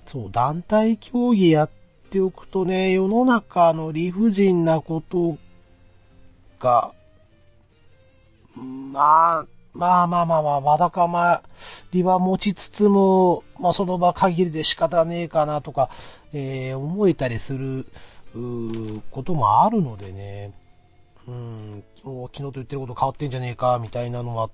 [0.07, 1.71] そう、団体競技やっ
[2.11, 5.39] ておくとね、世の中の理不尽なこと
[6.59, 6.93] が、
[8.57, 11.43] まあ、まあまあまあまあ、わだかま
[11.93, 15.89] りは持ちつつも、まあその場限りで仕方ねえかなとか、
[16.33, 17.87] えー、思えたりする、
[18.35, 20.53] うこともあるのでね、
[21.27, 24.51] うん、昨日と言ってること変わってんじゃねえか、みたいなのは、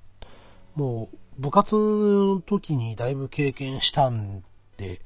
[0.75, 4.43] もう、部活の時にだいぶ経験したん
[4.77, 5.01] で、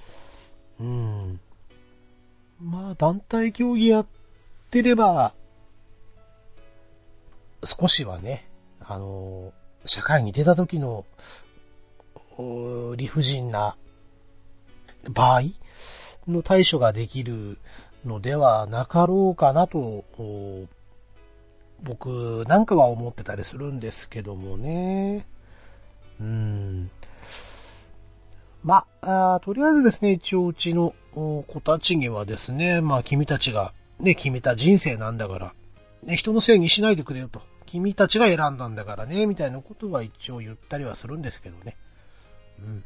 [0.81, 1.41] うん。
[2.61, 4.07] まあ、団体競技やっ
[4.71, 5.35] てれば、
[7.65, 8.49] 少しはね、
[8.81, 9.53] あの、
[9.85, 11.05] 社会に出た時の、
[12.97, 13.77] 理不尽な
[15.09, 15.43] 場合
[16.27, 17.59] の対処ができる
[18.05, 20.05] のではなかろうかなと、
[21.83, 25.27] 僕なんかは思ってたりするんですけどもね。
[26.21, 26.91] うん。
[28.63, 35.55] まあ、とりあえずですね、一応うちの子たちにはですね、まあ君たちがね、決めた人生なんだから、
[36.05, 37.43] ね、人のせいにしないでくれよと。
[37.73, 41.79] 君たちが選んだんだからね、みたいなことは一応言ったりはするんですけどね。
[42.59, 42.85] うん。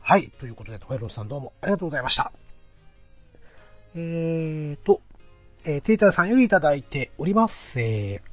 [0.00, 0.32] はい。
[0.40, 2.32] ということで、トカイロスさんどうもありがとうございました。
[3.94, 5.02] えーと、
[5.66, 7.78] えー、テーターさんよりいただいております。
[7.78, 8.30] えー、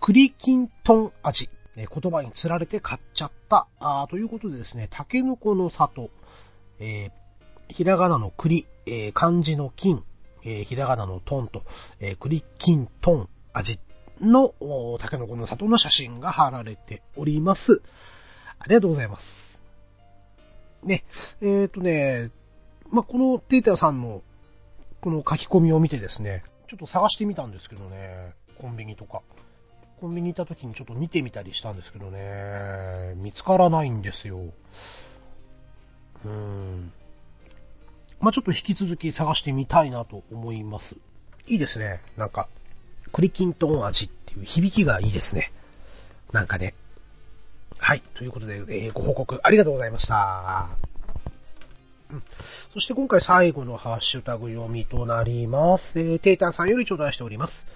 [0.00, 1.50] 栗きんとん味。
[1.74, 3.66] え、言葉に釣られて買っちゃった。
[3.80, 6.10] あということでですね、タケノコの里、
[6.78, 10.04] えー、ひらがなの栗、えー、漢字の金、
[10.44, 11.64] えー、ひらがなのトンと、
[11.98, 13.78] えー、栗きんとん味
[14.20, 14.54] の、
[14.98, 17.82] タケノコの里の写真が貼られております。
[18.58, 19.60] ありがとうございます。
[20.84, 21.04] ね、
[21.40, 22.30] えっ、ー、とね、
[22.90, 24.22] まあ、このテーターさんの
[25.00, 29.22] この書き込みを見てですね、ちょっと探してみたんですけどね、コンビニとか。
[30.00, 34.38] コンビニ行った時にちょっと見てみたりしたんですけどね、見つからないんですよ。
[36.24, 36.92] うーん。
[38.20, 40.96] まあ、ちょっと引き続き探してみたいなと思います。
[41.46, 42.00] いいですね。
[42.16, 42.48] なんか、
[43.12, 45.52] クリキントン味っていう響きがいいですね。
[46.32, 46.74] なんかね。
[47.78, 48.02] はい。
[48.14, 50.68] ということで、えー、ご報告ありがとうございました。
[52.40, 55.98] そして今回最後のハッシュタグ読みとなります。
[55.98, 57.66] えー、テータンさんより頂戴しております。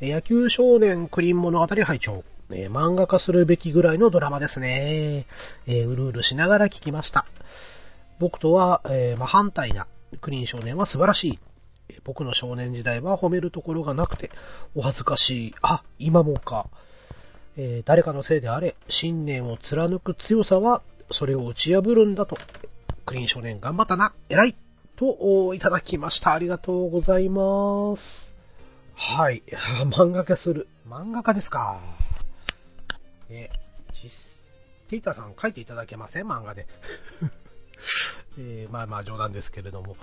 [0.00, 5.26] 野球少年クリーン物語拝聴えー、漫画化するべきぐらいのドラマですね。
[5.66, 7.24] えー、うるうるしながら聞きました。
[8.18, 9.86] 僕とは、えー、真反対な
[10.20, 11.38] クリーン少年は素晴らしい。
[12.04, 14.30] 僕の少年時代は褒めるところがなくて、
[14.74, 15.54] お恥ずかしい。
[15.62, 16.68] あ、今もか。
[17.56, 22.36] えー、誰かのせいであれ、信念を貫く強さは、それを打ち破るんだと。
[23.06, 24.12] クリーン少年頑張ったな。
[24.28, 24.56] 偉い
[24.96, 26.32] と、いただきました。
[26.32, 28.32] ありがとうございます。
[28.94, 29.42] はい。
[29.90, 30.68] 漫画化する。
[30.88, 31.80] 漫画家ですか。
[33.30, 33.50] え、
[33.92, 34.40] 実、
[34.88, 36.26] ティータさん書いていただけません？
[36.26, 36.66] 漫画で。
[38.38, 39.96] えー、まあまあ冗談ですけれども。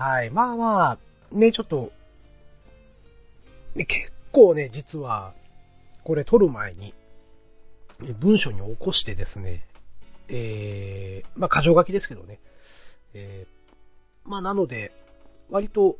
[0.00, 0.30] はい。
[0.30, 0.98] まあまあ、
[1.30, 1.92] ね、ちょっと、
[3.74, 5.34] ね、結構ね、実は、
[6.04, 6.94] これ撮る前に、
[8.18, 9.66] 文章に起こしてですね、
[10.28, 12.40] えー、まあ、箇条書きですけどね。
[13.12, 13.70] えー、
[14.24, 14.90] まあ、なので、
[15.50, 15.98] 割と、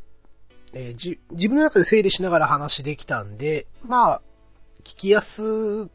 [0.73, 4.23] えー、じ、自分の中で整理しながら話できたんで、まあ、
[4.83, 5.91] 聞きやす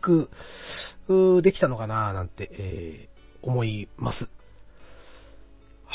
[0.00, 0.30] く、
[1.42, 4.30] できたのかななんて、えー、思います。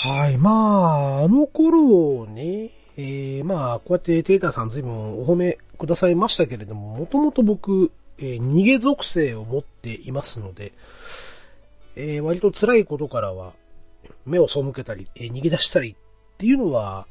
[0.01, 0.37] はい。
[0.37, 10.71] まあ、あの頃ね、えー、まあ、こうやってテータさん随分お褒めくださいましたけれども、もともと僕、えー、逃げ属性を持っていますので、
[11.97, 13.51] えー、割と辛いことからは
[14.25, 15.95] 目を背けたり、えー、逃げ出したりっ
[16.37, 17.05] ていうのは、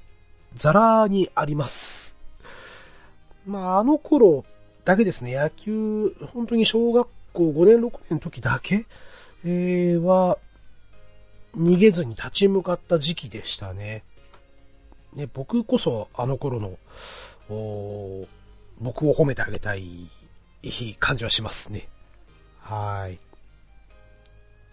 [0.55, 2.17] ザラーにあります。
[3.47, 4.47] まあ、あの頃
[4.87, 8.87] だけですね、野球、本当に小学校5年6年の時だけ、
[9.45, 10.39] えー、は、
[11.59, 14.05] 逃げずに立ち向かった時期でしたね。
[15.15, 16.79] ね、僕こそあの頃の、
[18.81, 20.11] 僕を褒めてあげたい
[20.99, 21.89] 感じはしますね。
[22.61, 23.19] はい。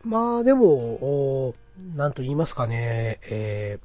[0.03, 1.55] まあでも、
[1.95, 3.79] なんと言いますかね、え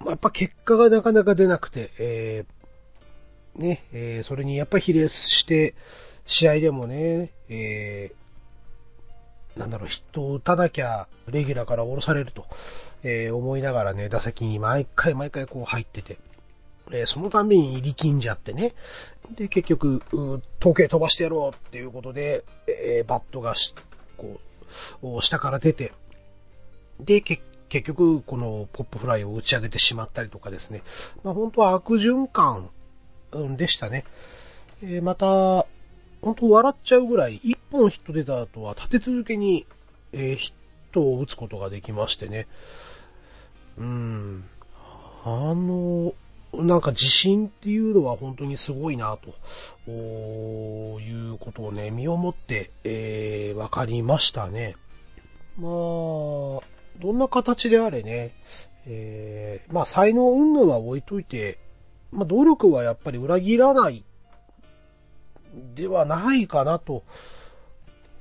[0.00, 5.74] ー、やっぱ結果がなかなか出なくて、えー、ね、えー、それにやっぱり比例して、
[6.24, 8.25] 試合でもね、えー、
[9.56, 12.46] なんだろう、ヒットを打たなきゃ、レギュラーから降ろされると、
[13.02, 16.18] えー、思いながらね、打席に毎回毎回こう入ってて、
[16.90, 18.74] えー、そのために力んじゃってね。
[19.34, 20.02] で、結局、
[20.60, 23.74] 時計飛ばしてやろうっていうことで、えー、バットがし、
[24.16, 24.40] こ
[25.02, 25.92] う、下から出て、
[27.00, 30.82] で、結局、このポップフライを打ち上げてしまったりとかですね。
[31.24, 32.70] まあ本当は悪循環
[33.56, 34.04] でしたね。
[34.82, 35.66] えー、また、
[36.22, 39.66] 本当笑っちゃうぐらい、一本ヒット出た後は立て続けに、
[40.12, 40.52] えー、ヒッ
[40.92, 42.46] トを打つことができましてね。
[43.78, 44.44] うん。
[45.24, 46.14] あの、
[46.54, 49.18] なんか自信っていうのは本当にすごいな、
[49.84, 54.76] ということをね、身をもって、えー、わかりましたね。
[55.58, 56.60] まあ、ど
[57.12, 58.32] んな形であれね、
[58.86, 61.58] えー、まあ才能云々は置いといて、
[62.12, 64.04] まあ努力はやっぱり裏切らない
[65.74, 67.04] ではないかなと。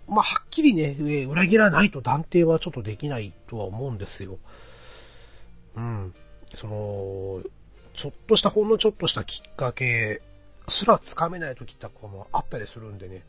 [0.07, 4.37] まあはっきりね、裏切らないと断定はちょっとできないとは思うんですよ。
[5.75, 6.13] うん。
[6.55, 7.43] その、
[7.93, 10.21] ちょっとした、ほんのちょっとしたきっかけ
[10.67, 13.23] すらつかめない時ってこもあったりするんでね。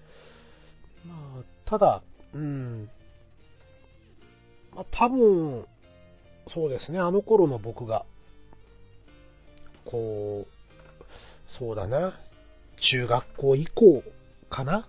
[1.07, 2.03] まあ、ただ、
[2.35, 2.91] うん。
[4.75, 5.67] まあ、多分、
[6.49, 8.05] そうですね、あの頃の僕が、
[9.85, 11.05] こう、
[11.49, 12.19] そうだな、
[12.79, 14.03] 中学校以降
[14.51, 14.87] かな？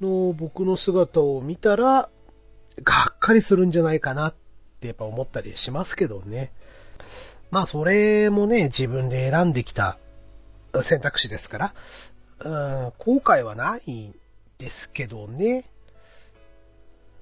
[0.00, 2.08] の僕の姿を見たら、
[2.82, 4.34] がっかりするんじゃないかなっ
[4.80, 6.52] てやっぱ思ったりしますけどね。
[7.50, 9.96] まあそれもね、自分で選んできた
[10.82, 11.74] 選択肢ですから、
[12.40, 14.14] うん、後悔はないん
[14.58, 15.64] ですけどね。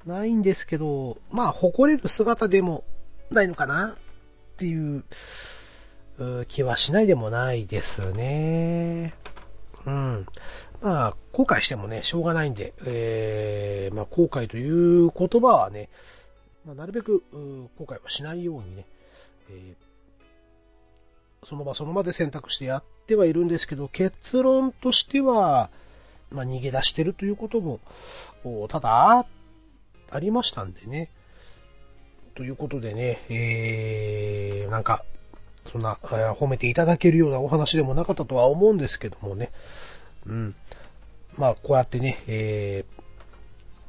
[0.07, 2.85] ないんですけど、まあ誇れる姿でも
[3.31, 3.95] ないのかなっ
[4.57, 5.05] ていう
[6.49, 9.15] 気はしないでもないですね。
[9.87, 10.27] うん。
[10.81, 15.89] まあ、後悔してもね、しょうがないんで、えー、まあ、後悔という言葉はね、
[16.65, 17.23] まあ、なるべく、
[17.79, 18.87] 後悔はしないようにね、
[19.51, 25.71] えー、その場その場で選択してやってはいるんですけど、結論としては、
[26.31, 27.81] まあ、逃げ出してるということも、
[28.69, 29.27] ただ、
[30.11, 31.11] ありましたんでね。
[32.35, 35.05] ということでね、えー、なんか、
[35.71, 39.51] そんな、褒めていただけるようなお話でもなかったとは思うんですけどもね。
[40.27, 40.55] うん。
[41.37, 42.85] まあ、こうやってね、え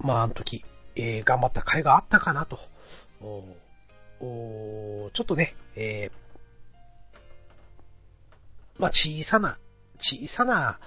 [0.02, 0.64] ー、まあ、あの時、
[0.96, 2.60] えー、頑張った甲斐があったかなと。
[3.22, 6.12] おちょっとね、えー、
[8.80, 9.58] まあ、小さな、
[10.00, 10.80] 小さな、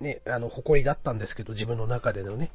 [0.00, 2.50] ね、あの、誇りだったんですけど、自分の中でのね。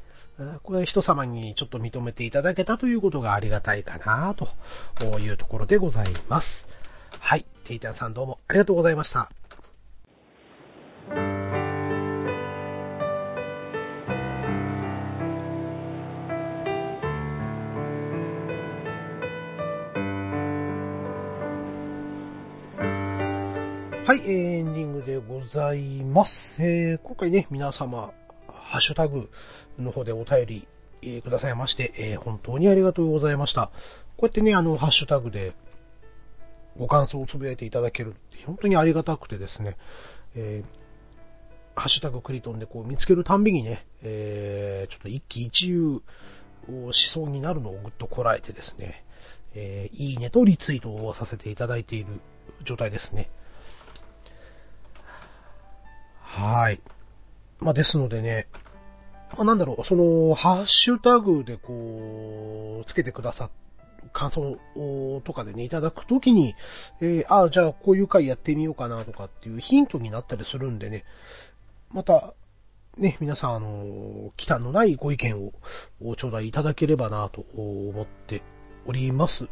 [0.64, 6.68] これは人様にちょっと認めていただけたということがありがたいかな、というところでございます。
[7.20, 7.46] はい。
[7.64, 9.30] テイタンさんどうもありがとうございました。
[24.06, 26.64] はい、エンディングでございます。
[26.64, 28.14] えー、今回ね、皆様、
[28.48, 29.30] ハッシュタグ
[29.78, 30.68] の方でお便り、
[31.02, 33.68] えー、くださいまして、えー、本当にありがとうございました。
[34.16, 35.54] こうやってね、あの、ハッシュタグで
[36.78, 39.78] ご感想をつぶやいていただけるって本当にありがたくてですね、
[40.36, 46.02] えー、ハッシュタグクリトンでこう見つけるたんびにね、えー、ちょっと一喜一憂
[46.70, 49.04] をしそうになるのをぐっとこらえてですね、
[49.54, 52.08] えー、いいねとリツイートをさせていただいている
[52.64, 53.30] 状態ですね。
[56.22, 56.80] はい。
[57.60, 58.48] まあ、ですのでね、
[59.32, 63.67] まあ、なんだろう、その、ハッシュタグでこう、つけてくださって
[64.14, 64.58] 感想
[65.24, 66.56] とかでね、いただくときに、
[67.02, 71.06] えー、ああ、じゃあこういう回やってみようかなとかっていうヒントになったりするんでね、
[71.92, 72.34] また、
[72.98, 75.40] ね、皆さん、あの、忌憚のないご意見
[76.02, 78.42] を頂戴いただければなと思って
[78.86, 79.48] おります。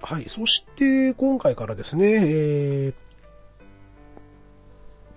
[0.00, 0.28] はい。
[0.28, 2.94] そして、今回からですね、えー、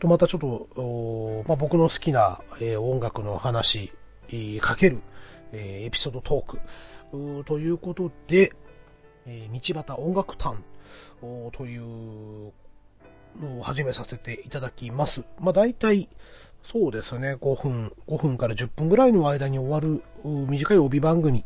[0.06, 3.92] と、またちょっと、まあ、僕の好きな、えー、音楽の話、
[4.62, 5.02] かける、
[5.56, 7.44] えー、エピソードトーク。
[7.46, 8.52] ということで、
[9.26, 10.58] えー、道端音楽館
[11.54, 12.52] という
[13.42, 15.24] のを始めさせていただきます。
[15.40, 16.10] まあ大体、
[16.64, 21.46] そうですね、5分、5分から10分ぐらいの間に終わる短い帯番組、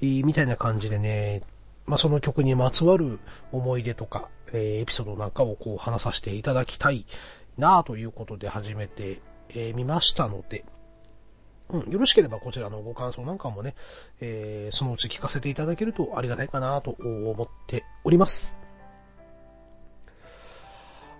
[0.00, 1.42] みたいな感じでね、
[1.84, 3.18] まあその曲にまつわる
[3.50, 7.06] 思い出とか、えエピソードなんかをこう話させていただきたい
[7.58, 9.20] なということで始めて
[9.74, 10.64] みましたので、
[11.72, 13.74] うん、よろしければこちらのご感想なんかもね、
[14.20, 18.56] えー、そのうち聞かせていただけるとありがたいかなと思っております。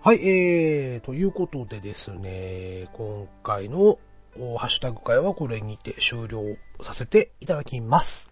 [0.02, 3.98] はい、えー、ということでですね、今回の
[4.59, 6.43] ハッシュタグ会はこれにて終了
[6.82, 8.31] させていただきます。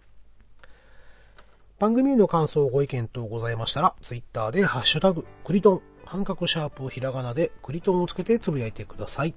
[1.78, 9.34] 番組への感想、ご意見等ございましたら、ツイッターでハッシュタグ、クリトン、半角シャープひらがなでクリトンをつけてつぶやいてください。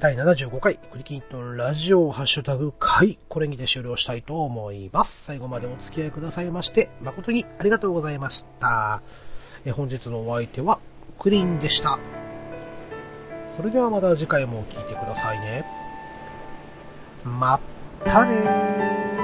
[0.00, 5.24] 第75回、クリキントンラジオハッシュタグ回、これにて終了したいと思います。
[5.24, 9.02] 最後までお付き合いくださいまして、誠にありがとうございました。
[9.66, 10.80] え本日のお相手は、
[11.18, 11.98] クリンでした。
[13.58, 15.66] それではまた次回も聞いてくださいね。
[17.22, 17.60] ま
[18.02, 19.19] たねー。